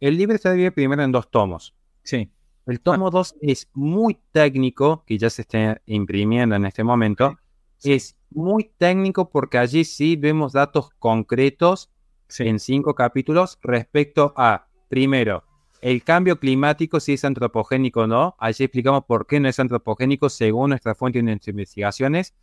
[0.00, 1.74] el libro está dividido primero en dos tomos.
[2.02, 2.30] Sí.
[2.66, 7.38] El tomo 2 es muy técnico, que ya se está imprimiendo en este momento.
[7.82, 11.90] Es muy técnico porque allí sí vemos datos concretos
[12.38, 15.42] en cinco capítulos respecto a, primero,
[15.80, 18.36] el cambio climático, si es antropogénico o no.
[18.38, 22.34] Allí explicamos por qué no es antropogénico según nuestra fuente de investigaciones.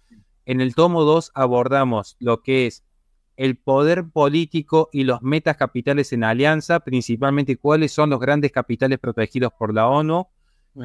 [0.46, 2.84] En el tomo 2 abordamos lo que es
[3.38, 9.00] el poder político y los metas capitales en alianza, principalmente cuáles son los grandes capitales
[9.00, 10.28] protegidos por la ONU,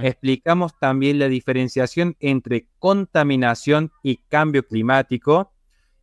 [0.01, 5.53] Explicamos también la diferenciación entre contaminación y cambio climático.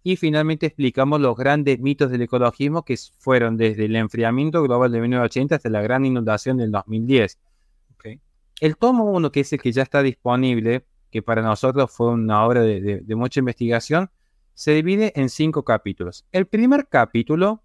[0.03, 5.01] Y finalmente explicamos los grandes mitos del ecologismo que fueron desde el enfriamiento global de
[5.01, 7.39] 1980 hasta la gran inundación del 2010.
[8.61, 12.45] El tomo 1, que es el que ya está disponible, que para nosotros fue una
[12.45, 14.09] obra de, de mucha investigación,
[14.59, 16.25] se divide en cinco capítulos.
[16.33, 17.63] El primer capítulo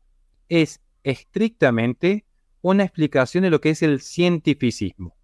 [0.49, 2.25] es estrictamente
[2.63, 5.17] una explicación de lo que es el cientificismo.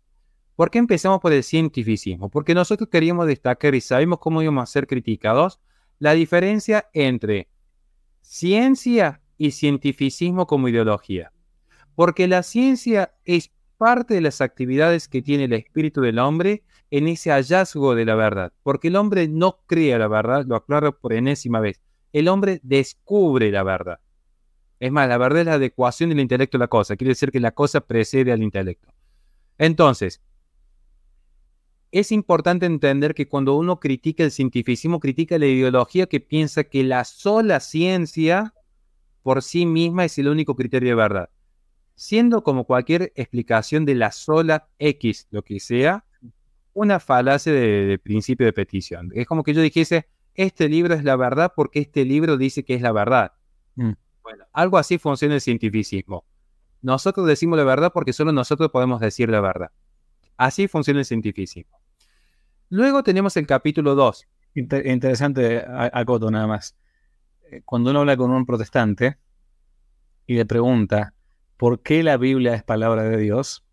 [0.57, 2.29] ¿Por qué empezamos por el cientificismo?
[2.29, 5.61] Porque nosotros queríamos destacar y sabemos cómo íbamos a ser criticados
[6.01, 7.47] la diferencia entre
[8.21, 11.31] ciencia y cientificismo como ideología.
[11.95, 17.09] Porque la ciencia es parte de las actividades que tiene el espíritu del hombre en
[17.09, 18.53] ese hallazgo de la verdad.
[18.63, 21.81] Porque el hombre no crea la verdad, lo aclaro por enésima vez.
[22.13, 24.01] El hombre descubre la verdad.
[24.81, 26.97] Es más, la verdad es la adecuación del intelecto a la cosa.
[26.97, 28.89] Quiere decir que la cosa precede al intelecto.
[29.59, 30.23] Entonces,
[31.93, 36.83] es importante entender que cuando uno critica el cientificismo, critica la ideología que piensa que
[36.85, 38.55] la sola ciencia
[39.23, 41.31] por sí misma es el único criterio de verdad.
[41.95, 46.07] Siendo como cualquier explicación de la sola X, lo que sea,
[46.73, 49.11] una falacia de, principio de petición.
[49.15, 52.75] Es como que yo dijese, este libro es la verdad porque este libro dice que
[52.75, 53.33] es la verdad.
[53.75, 53.93] Mm.
[54.23, 56.25] Bueno, algo así funciona el cientificismo.
[56.83, 59.71] Nosotros decimos la verdad porque solo nosotros podemos decir la verdad.
[60.37, 61.79] Así funciona el cientificismo.
[62.71, 64.27] Luego tenemos el capítulo 2.
[64.55, 66.77] interesante, acoto nada más.
[67.51, 69.19] Eh, cuando uno habla con un protestante
[70.27, 71.15] y le pregunta
[71.57, 73.65] por qué la Biblia es palabra de Dios,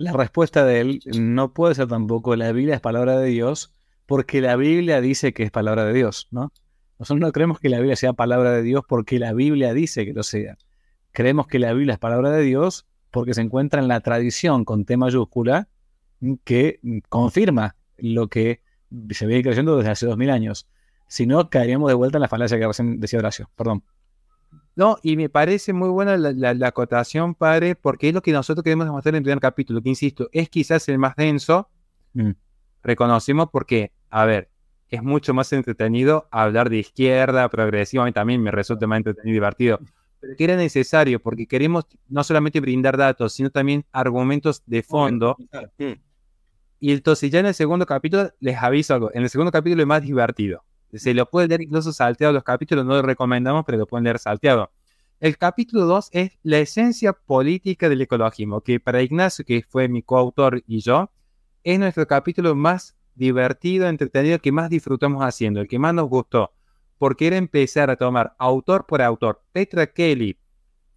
[0.00, 3.74] la respuesta de él no puede ser tampoco la Biblia es palabra de Dios
[4.06, 6.54] porque la Biblia dice que es palabra de Dios, ¿no?
[6.98, 10.14] Nosotros no creemos que la Biblia sea palabra de Dios porque la Biblia dice que
[10.14, 10.56] lo sea.
[11.12, 14.86] Creemos que la Biblia es palabra de Dios porque se encuentra en la tradición con
[14.86, 15.68] T mayúscula
[16.44, 18.62] que confirma lo que
[19.10, 20.66] se viene creciendo desde hace dos mil años.
[21.08, 23.50] Si no, caeríamos de vuelta en la falacia que recién decía Horacio.
[23.54, 23.84] Perdón.
[24.80, 28.86] No, y me parece muy buena la, acotación, padre, porque es lo que nosotros queremos
[28.86, 31.68] demostrar en el primer capítulo, que insisto, es quizás el más denso.
[32.14, 32.30] Mm.
[32.82, 34.48] Reconocimos porque, a ver,
[34.88, 39.80] es mucho más entretenido hablar de izquierda, progresivamente también me resulta más entretenido y divertido,
[40.18, 45.36] pero que era necesario porque queremos no solamente brindar datos, sino también argumentos de fondo.
[46.78, 49.10] Y entonces ya en el segundo capítulo les aviso algo.
[49.12, 50.64] En el segundo capítulo es más divertido.
[50.92, 54.18] Se lo pueden leer incluso salteado los capítulos, no lo recomendamos, pero lo pueden leer
[54.18, 54.70] salteado.
[55.20, 60.02] El capítulo 2 es la esencia política del ecologismo, que para Ignacio, que fue mi
[60.02, 61.10] coautor y yo,
[61.62, 66.52] es nuestro capítulo más divertido, entretenido, que más disfrutamos haciendo, el que más nos gustó,
[66.96, 69.42] porque era empezar a tomar autor por autor.
[69.52, 70.38] Petra Kelly,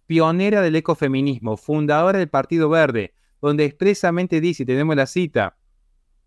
[0.06, 5.58] pionera del ecofeminismo, fundadora del Partido Verde, donde expresamente dice, tenemos la cita,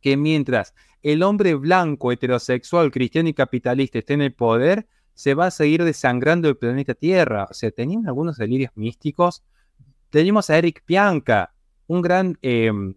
[0.02, 5.48] que mientras el hombre blanco, heterosexual, cristiano y capitalista esté en el poder, se va
[5.48, 7.48] a seguir desangrando el planeta Tierra.
[7.50, 9.44] O sea, tenían algunos delirios místicos.
[10.10, 11.54] Tenemos a Eric Pianca,
[11.88, 12.38] un gran...
[12.42, 12.96] Em,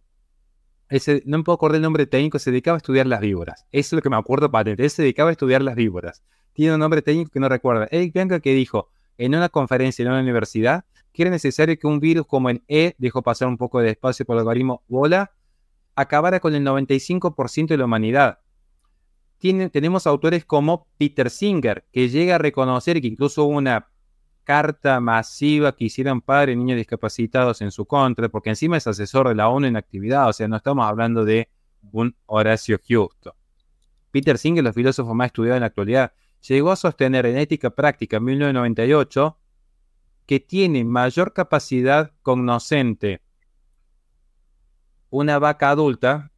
[1.24, 3.64] no me puedo acordar el nombre técnico, se dedicaba a estudiar las víboras.
[3.70, 4.82] Eso es lo que me acuerdo patente.
[4.82, 6.22] Él se dedicaba a estudiar las víboras.
[6.52, 7.86] Tiene un nombre técnico que no recuerda.
[7.90, 12.00] Eric Pianca que dijo en una conferencia en una universidad que era necesario que un
[12.00, 15.32] virus como el E, dejó pasar un poco de espacio por el algoritmo bola,
[16.00, 18.38] acabara con el 95% de la humanidad.
[19.38, 23.88] tenemos autores como Peter Singer, que llega a reconocer que incluso hubo una
[24.44, 29.28] carta masiva que hicieron padres y niños discapacitados en su contra, porque encima es asesor
[29.28, 31.48] de la ONU en actividad, o sea, no estamos hablando de
[31.92, 33.36] un Horacio Justo.
[34.10, 36.12] Peter Singer, los filósofos más estudiados en la actualidad,
[36.48, 39.38] llegó a sostener en Ética Práctica en 1998
[40.26, 43.20] que tiene mayor capacidad cognoscente
[45.10, 46.30] una vaca adulta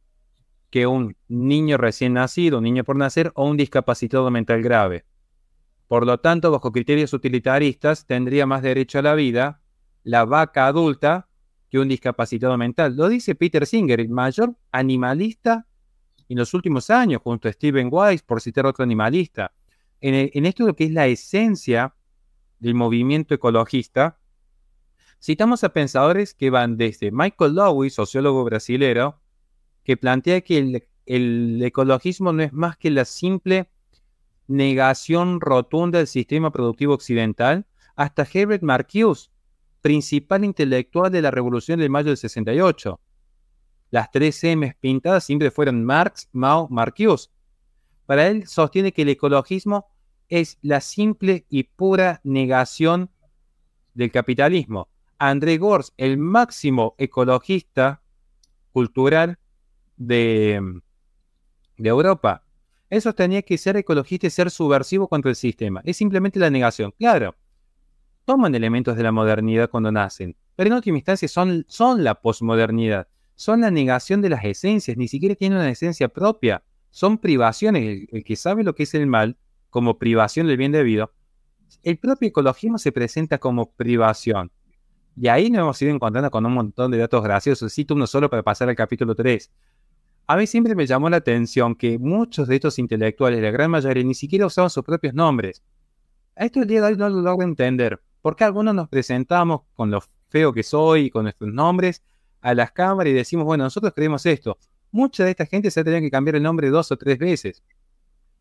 [0.69, 5.05] que un niño recién nacido, un niño por nacer o un discapacitado mental grave.
[5.87, 9.61] Por lo tanto, bajo criterios utilitaristas, tendría más derecho a la vida
[10.03, 11.29] la vaca adulta
[11.69, 12.95] que un discapacitado mental.
[12.95, 15.67] Lo dice Peter Singer, el mayor animalista
[16.27, 19.53] en los últimos años, junto a Stephen Weiss, por citar otro animalista.
[20.01, 21.93] En, en esto lo que es la esencia
[22.59, 24.19] del movimiento ecologista,
[25.23, 29.21] Citamos a pensadores que van desde Michael Lewis, sociólogo brasilero,
[29.85, 33.69] que plantea que el, ecologismo no es más que la simple
[34.47, 37.65] negación rotunda del sistema productivo occidental,
[37.95, 39.29] hasta Herbert Marcuse,
[39.79, 42.99] principal intelectual de la Revolución del Mayo del 68.
[43.91, 47.29] Las tres M pintadas siempre fueron Marx, Mao, Marcuse.
[48.05, 49.87] Para él sostiene que el ecologismo
[50.27, 53.09] es la simple y pura negación
[53.93, 54.89] del capitalismo.
[55.29, 58.01] André Gors, el máximo ecologista
[58.71, 59.37] cultural
[59.95, 60.81] de,
[61.77, 62.43] de Europa.
[62.89, 65.81] Eso tenía que ser ecologista y ser subversivo contra el sistema.
[65.85, 66.93] Es simplemente la negación.
[66.97, 67.35] Claro,
[68.25, 73.07] toman elementos de la modernidad cuando nacen, pero en última instancia son, son la posmodernidad.
[73.35, 76.63] Son la negación de las esencias, ni siquiera tienen una esencia propia.
[76.91, 78.07] Son privaciones.
[78.11, 79.37] el que sabe lo que es el mal,
[79.69, 81.11] como privación del bien debido,
[81.81, 84.51] el propio ecologismo se presenta como privación.
[85.15, 87.73] Y ahí nos hemos ido encontrando con un montón de datos graciosos.
[87.73, 89.51] Cito uno solo para pasar al capítulo 3.
[90.25, 94.03] A mí siempre me llamó la atención que muchos de estos intelectuales, la gran mayoría,
[94.03, 95.61] ni siquiera usaban sus propios nombres.
[96.35, 98.01] A esto el día de hoy no lo logro entender.
[98.21, 102.01] ¿Por qué algunos nos presentamos con lo feo que soy y con nuestros nombres
[102.41, 104.57] a las cámaras y decimos, bueno, nosotros creemos esto?
[104.91, 107.61] Mucha de esta gente se ha tenido que cambiar el nombre dos o tres veces.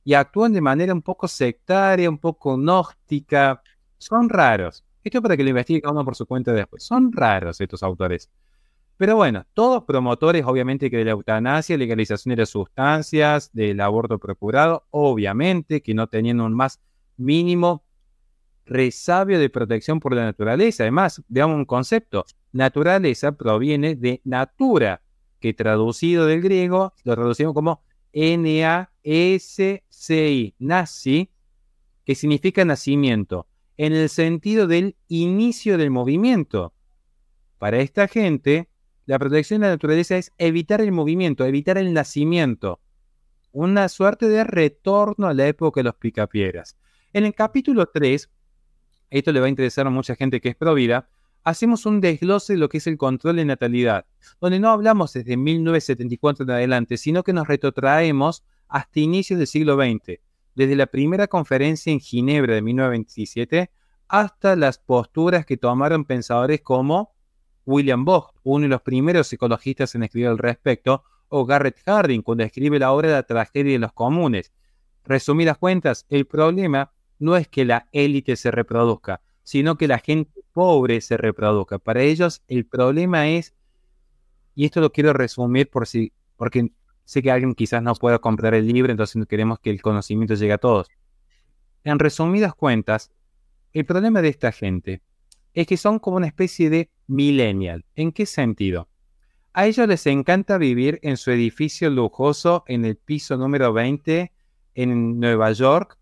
[0.05, 3.63] Y actúan de manera un poco sectaria, un poco gnóstica.
[3.99, 4.85] Son raros.
[5.05, 6.85] Esto para que lo investigue uno por su cuenta después.
[6.85, 8.31] Son raros estos autores.
[8.97, 14.19] Pero bueno, todos promotores, obviamente, que de la eutanasia, legalización de las sustancias, del aborto
[14.19, 16.81] procurado, obviamente, que no tenían un más
[17.17, 17.85] mínimo
[18.65, 20.85] resabio de protección por la naturaleza.
[20.85, 22.25] Además, veamos un concepto.
[22.53, 25.03] Naturaleza proviene de natura,
[25.41, 27.83] que traducido del griego lo traducimos como
[28.13, 28.95] N-A-S-C-I,
[30.61, 31.31] nazi,
[32.05, 36.75] que significa nacimiento en el sentido del inicio del movimiento.
[37.59, 38.69] Para esta gente,
[39.07, 42.81] la protección de la naturaleza es evitar el movimiento, evitar el nacimiento.
[43.53, 46.77] Una suerte de retorno a la época de los picapiedras.
[47.13, 48.31] En el capítulo 3,
[49.11, 51.09] esto le va a interesar a mucha gente que es provida,
[51.45, 54.07] hacemos un desglose de lo que es el control de natalidad,
[54.41, 59.77] donde no hablamos desde 1974 en adelante, sino que nos retrotraemos hasta inicios del siglo
[59.77, 60.21] XX
[60.55, 63.71] desde la primera conferencia en Ginebra de 1927
[64.09, 67.15] hasta las posturas que tomaron pensadores como
[67.65, 72.45] William Vogt, uno de los primeros ecologistas en escribir al respecto, o Garrett Harding, cuando
[72.45, 74.53] escribe la obra La tragedia de los comunes.
[75.05, 80.43] Resumidas cuentas, el problema no es que la élite se reproduzca, sino que la gente
[80.53, 81.79] pobre se reproduzca.
[81.79, 83.55] Para ellos, el problema es,
[84.55, 86.71] y esto lo quiero resumir por si, porque
[87.05, 90.53] Sé que alguien quizás no pueda comprar el libro, entonces queremos que el conocimiento llegue
[90.53, 90.89] a todos.
[91.85, 93.11] En resumidas cuentas,
[93.73, 95.03] el problema de esta gente
[95.55, 97.85] es que son como una especie de millennial.
[97.95, 98.89] ¿En qué sentido?
[99.53, 104.33] A ellos les encanta vivir en su edificio lujoso en el piso número 20
[104.75, 105.99] en Nueva York,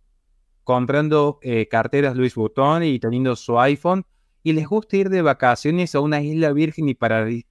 [0.63, 4.07] comprando eh, carteras Louis Vuitton y teniendo su iPhone,
[4.43, 6.97] y les gusta ir de vacaciones a una isla virgen y,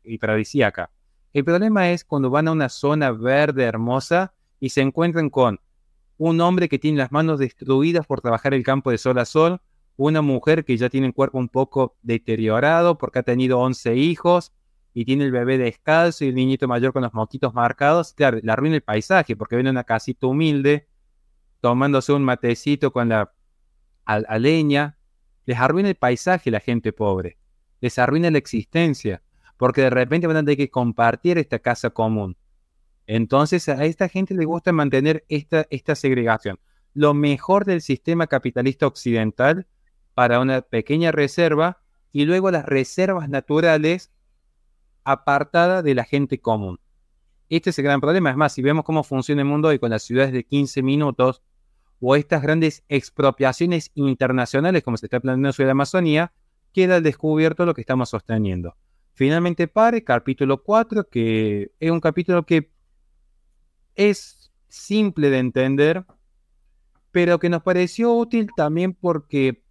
[0.03, 0.89] y paradisíaca.
[1.31, 5.59] El problema es cuando van a una zona verde hermosa y se encuentran con
[6.17, 9.61] un hombre que tiene las manos destruidas por trabajar el campo de sol a sol,
[9.95, 14.53] una mujer que ya tiene el cuerpo un poco deteriorado porque ha tenido 11 hijos
[14.93, 18.13] y tiene el bebé descalzo y el niñito mayor con los moquitos marcados.
[18.13, 20.87] Claro, le arruina el paisaje porque viene una casita humilde
[21.61, 23.31] tomándose un matecito con la
[24.39, 24.97] leña.
[25.45, 27.37] Les arruina el paisaje la gente pobre.
[27.81, 29.21] Les arruina la existencia
[29.59, 32.37] porque de repente van a tener que compartir esta casa común.
[33.05, 36.59] Entonces a esta gente le gusta mantener esta, esta segregación.
[36.93, 39.67] Lo mejor del sistema capitalista occidental
[40.13, 41.81] para una pequeña reserva
[42.13, 44.13] y luego las reservas naturales
[45.03, 46.79] apartadas de la gente común.
[47.49, 48.29] Este es el gran problema.
[48.29, 51.41] Es más, si vemos cómo funciona el mundo hoy con las ciudades de 15 minutos
[51.99, 56.31] o estas grandes expropiaciones internacionales como se está planteando en la Amazonía,
[56.71, 58.77] queda al descubierto lo que estamos sosteniendo.
[59.13, 62.71] Finalmente, Pare, capítulo 4, que es un capítulo que
[63.95, 66.05] es simple de entender,
[67.11, 69.63] pero que nos pareció útil también porque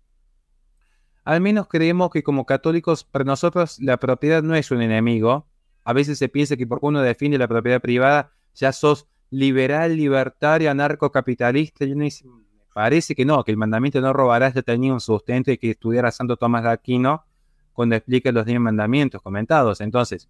[1.24, 5.46] al menos creemos que como católicos, para nosotros la propiedad no es un enemigo.
[5.84, 10.70] A veces se piensa que porque uno define la propiedad privada, ya sos liberal, libertario,
[10.70, 11.84] anarcocapitalista.
[11.84, 12.10] Y me
[12.72, 16.10] parece que no, que el mandamiento no robarás ya tenía un sustento y que estudiara
[16.10, 17.24] Santo Tomás de Aquino
[17.78, 19.80] cuando explica los diez mandamientos comentados.
[19.80, 20.28] Entonces,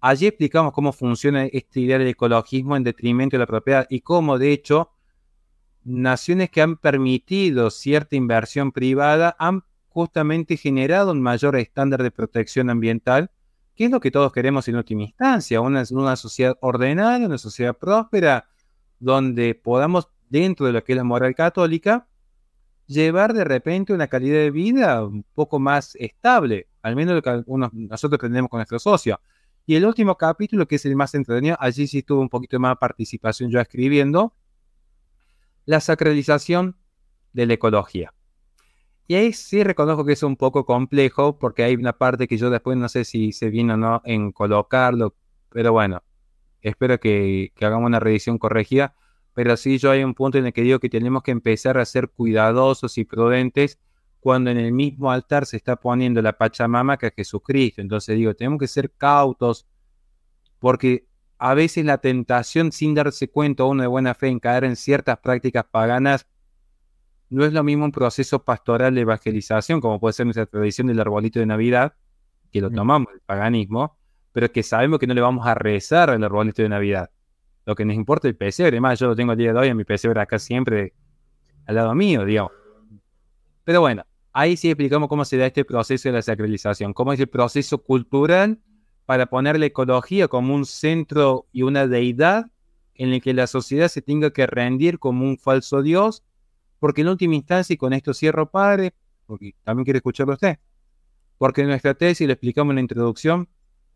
[0.00, 4.38] allí explicamos cómo funciona esta idea del ecologismo en detrimento de la propiedad y cómo,
[4.38, 4.90] de hecho,
[5.84, 12.70] naciones que han permitido cierta inversión privada han justamente generado un mayor estándar de protección
[12.70, 13.30] ambiental,
[13.74, 15.84] que es lo que todos queremos en última instancia, una
[16.16, 18.48] sociedad ordenada, una sociedad próspera,
[19.00, 22.08] donde podamos, dentro de lo que es la moral católica,
[22.86, 27.42] llevar de repente una calidad de vida un poco más estable, al menos lo que
[27.72, 29.20] nosotros tenemos con nuestro socio.
[29.66, 32.76] Y el último capítulo, que es el más entretenido, allí sí tuve un poquito más
[32.76, 34.34] participación yo escribiendo,
[35.64, 36.76] la sacralización
[37.32, 38.12] de la ecología.
[39.06, 42.50] Y ahí sí reconozco que es un poco complejo porque hay una parte que yo
[42.50, 45.14] después no sé si se viene o no en colocarlo,
[45.50, 46.02] pero bueno,
[46.62, 48.94] espero que, que hagamos una revisión corregida.
[49.34, 51.84] Pero sí yo hay un punto en el que digo que tenemos que empezar a
[51.84, 53.78] ser cuidadosos y prudentes
[54.20, 57.82] cuando en el mismo altar se está poniendo la Pachamama que es Jesucristo.
[57.82, 59.66] Entonces digo, tenemos que ser cautos
[60.60, 61.06] porque
[61.38, 65.18] a veces la tentación sin darse cuenta uno de buena fe en caer en ciertas
[65.18, 66.26] prácticas paganas
[67.34, 71.00] no es lo mismo un proceso pastoral de evangelización, como puede ser nuestra tradición del
[71.00, 71.94] arbolito de Navidad,
[72.52, 73.98] que lo tomamos del paganismo,
[74.32, 77.10] pero que sabemos que no le vamos a rezar al arbolito de Navidad.
[77.66, 79.68] Lo que nos importa es el pesebre, además yo lo tengo el día de hoy
[79.68, 80.92] en mi pesebre acá siempre
[81.66, 82.52] al lado mío, digamos.
[83.64, 87.20] Pero bueno, ahí sí explicamos cómo se da este proceso de la sacralización, cómo es
[87.20, 88.58] el proceso cultural
[89.06, 92.46] para poner la ecología como un centro y una deidad
[92.94, 96.22] en el que la sociedad se tenga que rendir como un falso dios,
[96.78, 98.94] porque en última instancia, y con esto cierro, padre,
[99.26, 100.58] porque también quiere escucharlo usted,
[101.38, 103.48] porque en nuestra tesis, lo explicamos en la introducción,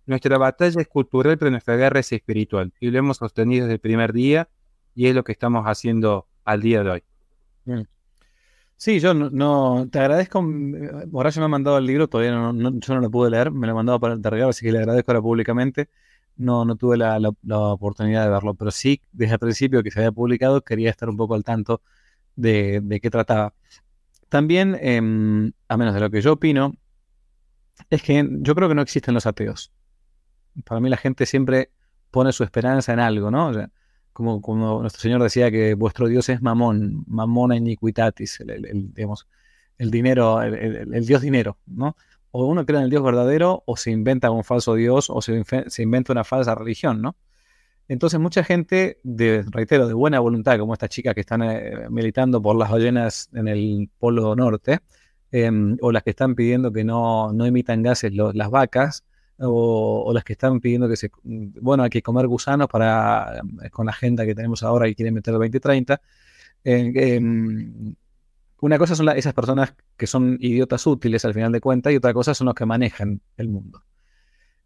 [0.08, 3.80] nuestra batalla es cultural, pero nuestra guerra es espiritual, y lo hemos sostenido desde el
[3.80, 4.48] primer día,
[4.94, 7.02] y es lo que estamos haciendo al día de hoy.
[8.76, 10.38] Sí, yo no, te agradezco.
[11.12, 13.72] Horacio me ha mandado el libro, todavía no, yo no lo pude leer, me lo
[13.72, 15.90] ha mandado para el así que le agradezco ahora públicamente.
[16.36, 17.18] No, no tuve la,
[17.58, 21.16] oportunidad de verlo, pero sí, desde el principio que se había publicado, quería estar un
[21.16, 21.82] poco al tanto
[22.36, 23.54] de, qué trataba.
[24.28, 26.74] También, em, a menos de lo que yo opino,
[27.90, 29.72] es que yo creo que no existen los ateos.
[30.64, 31.70] Para mí la gente siempre
[32.10, 33.52] pone su esperanza en algo, ¿no?
[34.12, 34.40] Como,
[34.80, 39.28] nuestro Señor decía que vuestro Dios es mamón, mamona iniquitatis, el, digamos,
[39.78, 41.96] el dinero, el, Dios dinero, ¿no?
[42.32, 45.42] O uno cree en el Dios verdadero o se inventa un falso Dios o se,
[45.82, 47.16] inventa una falsa religión, ¿no?
[47.86, 52.42] Entonces mucha gente, de, reitero, de buena voluntad, como estas chicas que están eh, militando
[52.42, 54.80] por las ballenas en el Polo Norte,
[55.30, 59.04] em, o las que están pidiendo que no, no emitan gases las vacas,
[59.40, 63.86] o, las que están pidiendo que se, bueno, hay que comer gusanos para, eh, con
[63.86, 66.00] la agenda que tenemos ahora y quieren meter el 2030.
[66.64, 67.94] Em,
[68.60, 72.12] una cosa son esas personas que son idiotas útiles al final de cuentas y otra
[72.12, 73.84] cosa son los que manejan el mundo.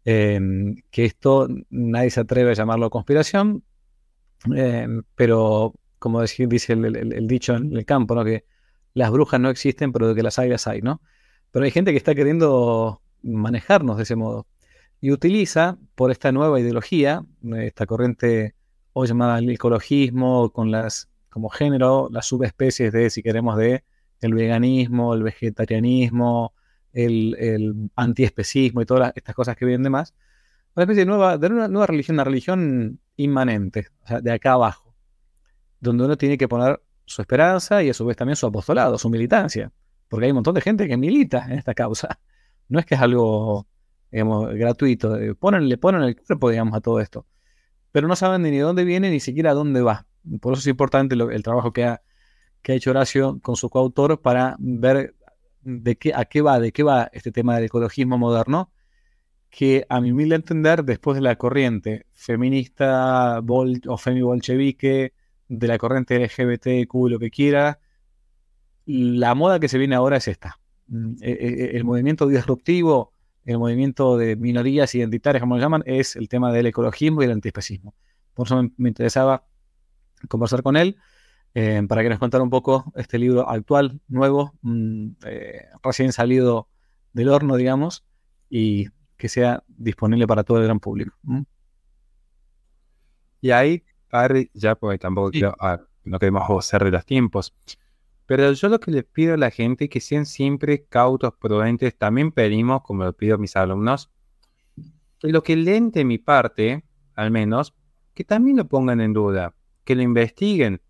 [0.05, 3.63] Em, que esto nadie se atreve a llamarlo conspiración,
[4.55, 8.25] em, pero como dice el, dicho en el campo, ¿no?
[8.25, 8.45] que
[8.93, 11.01] las brujas no existen, pero de que las hay, hay, ¿no?
[11.51, 14.47] Pero hay gente que está queriendo manejarnos de ese modo
[15.03, 17.25] y utiliza por esta nueva ideología,
[17.57, 18.55] esta corriente
[18.93, 23.83] hoy llamada el ecologismo, con las como género, las subespecies de, si queremos, de
[24.21, 26.53] el veganismo, el vegetarianismo,
[26.93, 30.13] el, el antiespecismo y todas estas cosas que vienen de más,
[30.73, 34.53] una especie de nueva, de una nueva religión, una religión inmanente, o sea, de acá
[34.53, 34.95] abajo,
[35.81, 39.09] donde uno tiene que poner su esperanza y a su vez también su apostolado, su
[39.09, 39.69] militancia,
[40.07, 42.21] porque hay un montón de gente que milita en esta causa.
[42.69, 43.67] No es que es algo
[44.13, 45.17] digamos, gratuito.
[45.17, 47.25] Eh, ponen, le ponen el cuerpo, digamos, a todo esto.
[47.91, 50.07] Pero no saben ni de dónde viene ni siquiera a dónde va.
[50.39, 52.01] Por eso es importante el trabajo que ha,
[52.61, 55.15] que ha hecho Horacio con su coautor para ver
[55.61, 58.71] de qué, a qué va, de qué va este tema del ecologismo moderno,
[59.49, 65.13] que a mi humilde entender, después de la corriente feminista o femi-bolchevique,
[65.47, 67.79] de la corriente LGBTQ, lo que quiera,
[68.85, 70.59] la moda que se viene ahora es esta.
[70.87, 73.12] mm, e, e, el movimiento disruptivo,
[73.45, 77.31] el movimiento de minorías identitarias, como lo llaman, es el tema del ecologismo y el
[77.31, 77.93] antiespecismo.
[78.33, 79.45] Por eso me, interesaba
[80.27, 80.97] conversar con él
[81.53, 86.69] eh, para que nos contara un poco este libro actual, nuevo, mm, eh, recién salido
[87.11, 88.05] del horno, digamos,
[88.49, 88.87] y
[89.17, 91.15] que sea disponible para todo el gran público.
[93.41, 93.83] Y ahí,
[94.53, 97.53] ya porque tampoco ah, no queremos hacer de los tiempos,
[98.25, 101.97] pero yo lo que les pido a la gente es que sean siempre cautos, prudentes.
[101.97, 104.09] También pedimos, como lo pido a mis alumnos,
[105.19, 106.83] que lo que leen de mi parte,
[107.15, 107.73] al menos,
[108.13, 110.81] que también lo pongan en duda, que lo investiguen.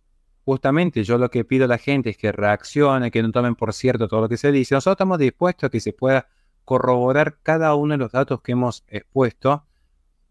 [0.45, 3.73] Justamente yo lo que pido a la gente es que reaccione, que no tomen por
[3.73, 4.75] cierto todo lo que se dice.
[4.75, 6.27] Nosotros estamos dispuestos a que se pueda
[6.65, 9.65] corroborar cada uno de los datos que hemos expuesto.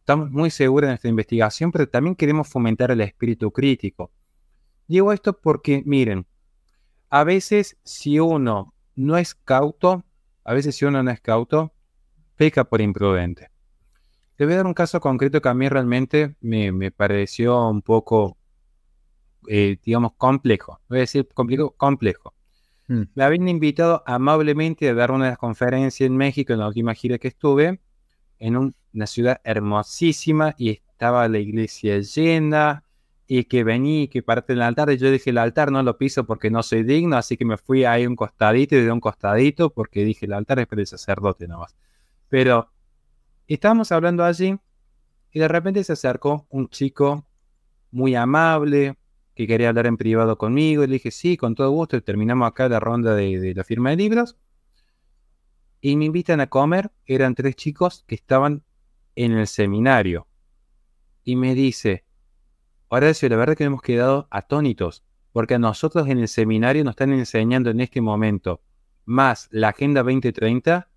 [0.00, 4.10] Estamos muy seguros en esta investigación, pero también queremos fomentar el espíritu crítico.
[4.86, 6.26] Digo esto porque, miren,
[7.12, 10.02] a veces si uno no es cauto,
[10.44, 11.74] a veces si uno no es cauto,
[12.36, 13.50] peca por imprudente.
[14.36, 18.38] Te voy a dar un caso concreto que a mí realmente me, pareció un poco,
[19.46, 20.80] eh, digamos, complejo.
[20.88, 22.32] Voy a decir complejo, complejo.
[22.88, 23.02] Mm.
[23.14, 27.28] Me habían invitado amablemente a dar una conferencia en México en la última gira que
[27.28, 27.78] estuve,
[28.38, 32.84] en una ciudad hermosísima y estaba la iglesia llena
[33.26, 36.24] y que vení, que parte del altar y yo dije el altar no lo piso
[36.24, 39.70] porque no soy digno, así que me fui ahí un costadito y de un costadito
[39.70, 41.76] porque dije el altar es para el sacerdote nomás.
[42.28, 42.70] Pero
[43.46, 44.56] estábamos hablando allí
[45.32, 47.26] y de repente se acercó un chico
[47.90, 48.96] muy amable,
[49.34, 50.84] que quería hablar en privado conmigo.
[50.84, 52.02] Y le dije, sí, con todo gusto.
[52.02, 54.36] Terminamos acá la ronda de, la firma de libros.
[55.80, 56.90] Y me invitan a comer.
[57.06, 58.62] Eran tres chicos que estaban
[59.14, 60.26] en el seminario.
[61.24, 62.04] Y me dice,
[62.94, 65.02] Horacio, la verdad que hemos quedado atónitos.
[65.32, 68.60] Porque a nosotros en el seminario nos están enseñando en este momento
[69.06, 70.90] más la Agenda 2030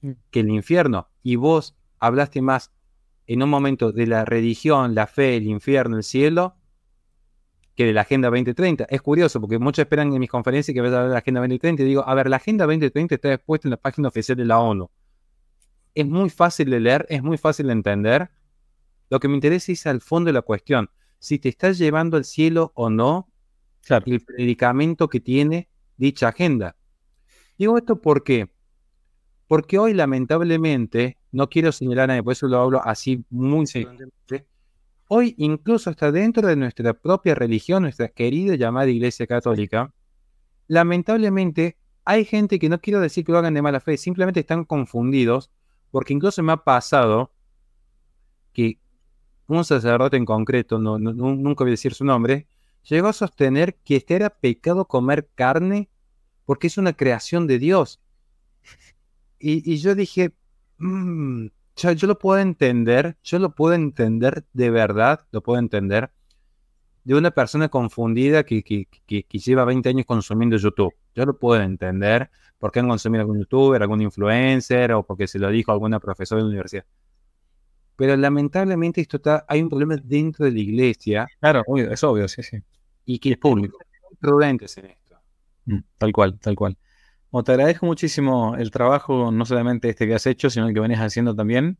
[0.00, 0.10] mm.
[0.30, 1.08] que el infierno.
[1.24, 2.70] Y vos hablaste más
[3.26, 6.54] en un momento de la religión, la fe, el infierno, el cielo,
[7.74, 8.86] que de la Agenda 2030.
[8.88, 11.82] Es curioso porque muchos esperan en mis conferencias que vaya a ver la Agenda 2030
[11.82, 14.60] y digo, a ver, la Agenda 2030 está expuesta en la página oficial de la
[14.60, 14.88] ONU.
[15.96, 18.30] Es muy fácil de leer, es muy fácil de entender.
[19.10, 20.88] Lo que me interesa es al fondo de la cuestión.
[21.18, 23.28] Si te estás llevando al cielo o no,
[24.06, 26.76] el predicamento que tiene dicha agenda.
[27.58, 28.50] Digo esto porque,
[29.46, 34.46] porque hoy lamentablemente, no quiero señalar a nadie, por eso lo hablo así muy seriamente,
[35.10, 39.94] Hoy, incluso hasta dentro de nuestra propia religión, nuestra querida llamada Iglesia Católica,
[40.66, 44.66] lamentablemente hay gente que no quiero decir que lo hagan de mala fe, simplemente están
[44.66, 45.50] confundidos,
[45.90, 47.32] porque incluso me ha pasado
[48.52, 48.78] que
[49.56, 52.46] un sacerdote en concreto, no, nunca voy a decir su nombre,
[52.84, 55.88] llegó a sostener que este era pecado comer carne
[56.44, 58.00] porque es una creación de Dios.
[59.38, 60.34] Y, yo dije,
[60.78, 61.46] mmm,
[61.76, 66.10] yo lo puedo entender, yo lo puedo entender de verdad, lo puedo entender
[67.04, 70.94] de una persona confundida que, que, lleva 20 años consumiendo YouTube.
[71.14, 75.48] Yo lo puedo entender porque han consumido algún youtuber, algún influencer o porque se lo
[75.48, 76.84] dijo alguna profesora de la universidad.
[77.98, 81.26] Pero lamentablemente esto está, hay un problema dentro de la iglesia.
[81.40, 82.56] Claro, es obvio, sí, sí.
[83.04, 83.78] Y que es público.
[84.18, 85.16] Prudentes en esto.
[85.66, 86.78] Mm, tal cual, tal cual
[87.44, 90.98] te agradezco muchísimo el trabajo, no solamente este que has hecho, sino el que venís
[90.98, 91.78] haciendo también.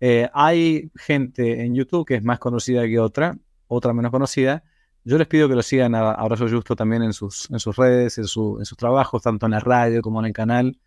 [0.00, 3.36] Eh, hay gente en YouTube que es más conocida que otra,
[3.66, 4.64] otra menos conocida.
[5.04, 8.18] Yo les pido que lo sigan a Abrazo Justo también en sus, en sus redes,
[8.18, 10.78] en, sus trabajos, tanto en la radio como en el canal,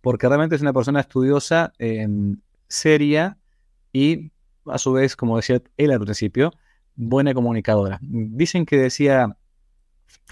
[0.00, 1.72] porque realmente es una persona estudiosa,
[2.68, 3.38] seria
[3.92, 4.32] y,
[4.66, 6.52] a su vez, como decía él al principio,
[6.94, 7.98] buena comunicadora.
[8.02, 9.36] Dicen que decía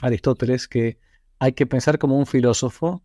[0.00, 0.98] Aristóteles que
[1.38, 3.02] hay que pensar como un filósofo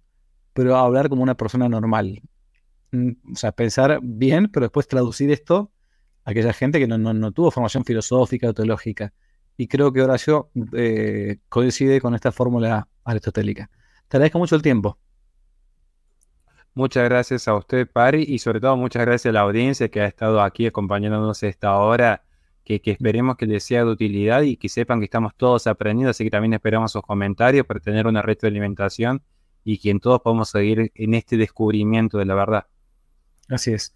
[0.54, 2.22] pero hablar como una persona normal.
[2.92, 5.72] Mm, o sea, pensar bien, pero después traducir esto
[6.24, 9.14] a aquella gente que no, tuvo formación filosófica o teológica.
[9.58, 13.70] Y creo que Horacio eh, coincide con esta fórmula aristotélica.
[14.08, 14.98] Te agradezco mucho el tiempo.
[16.76, 20.08] Muchas gracias a usted, Pari, y sobre todo muchas gracias a la audiencia que ha
[20.08, 22.24] estado aquí acompañándonos esta hora,
[22.64, 26.10] que, que, esperemos que les sea de utilidad y que sepan que estamos todos aprendiendo,
[26.10, 29.22] así que también esperamos sus comentarios para tener una retroalimentación
[29.64, 32.66] y quien todos podamos seguir en este descubrimiento de la verdad.
[33.50, 33.96] Así es.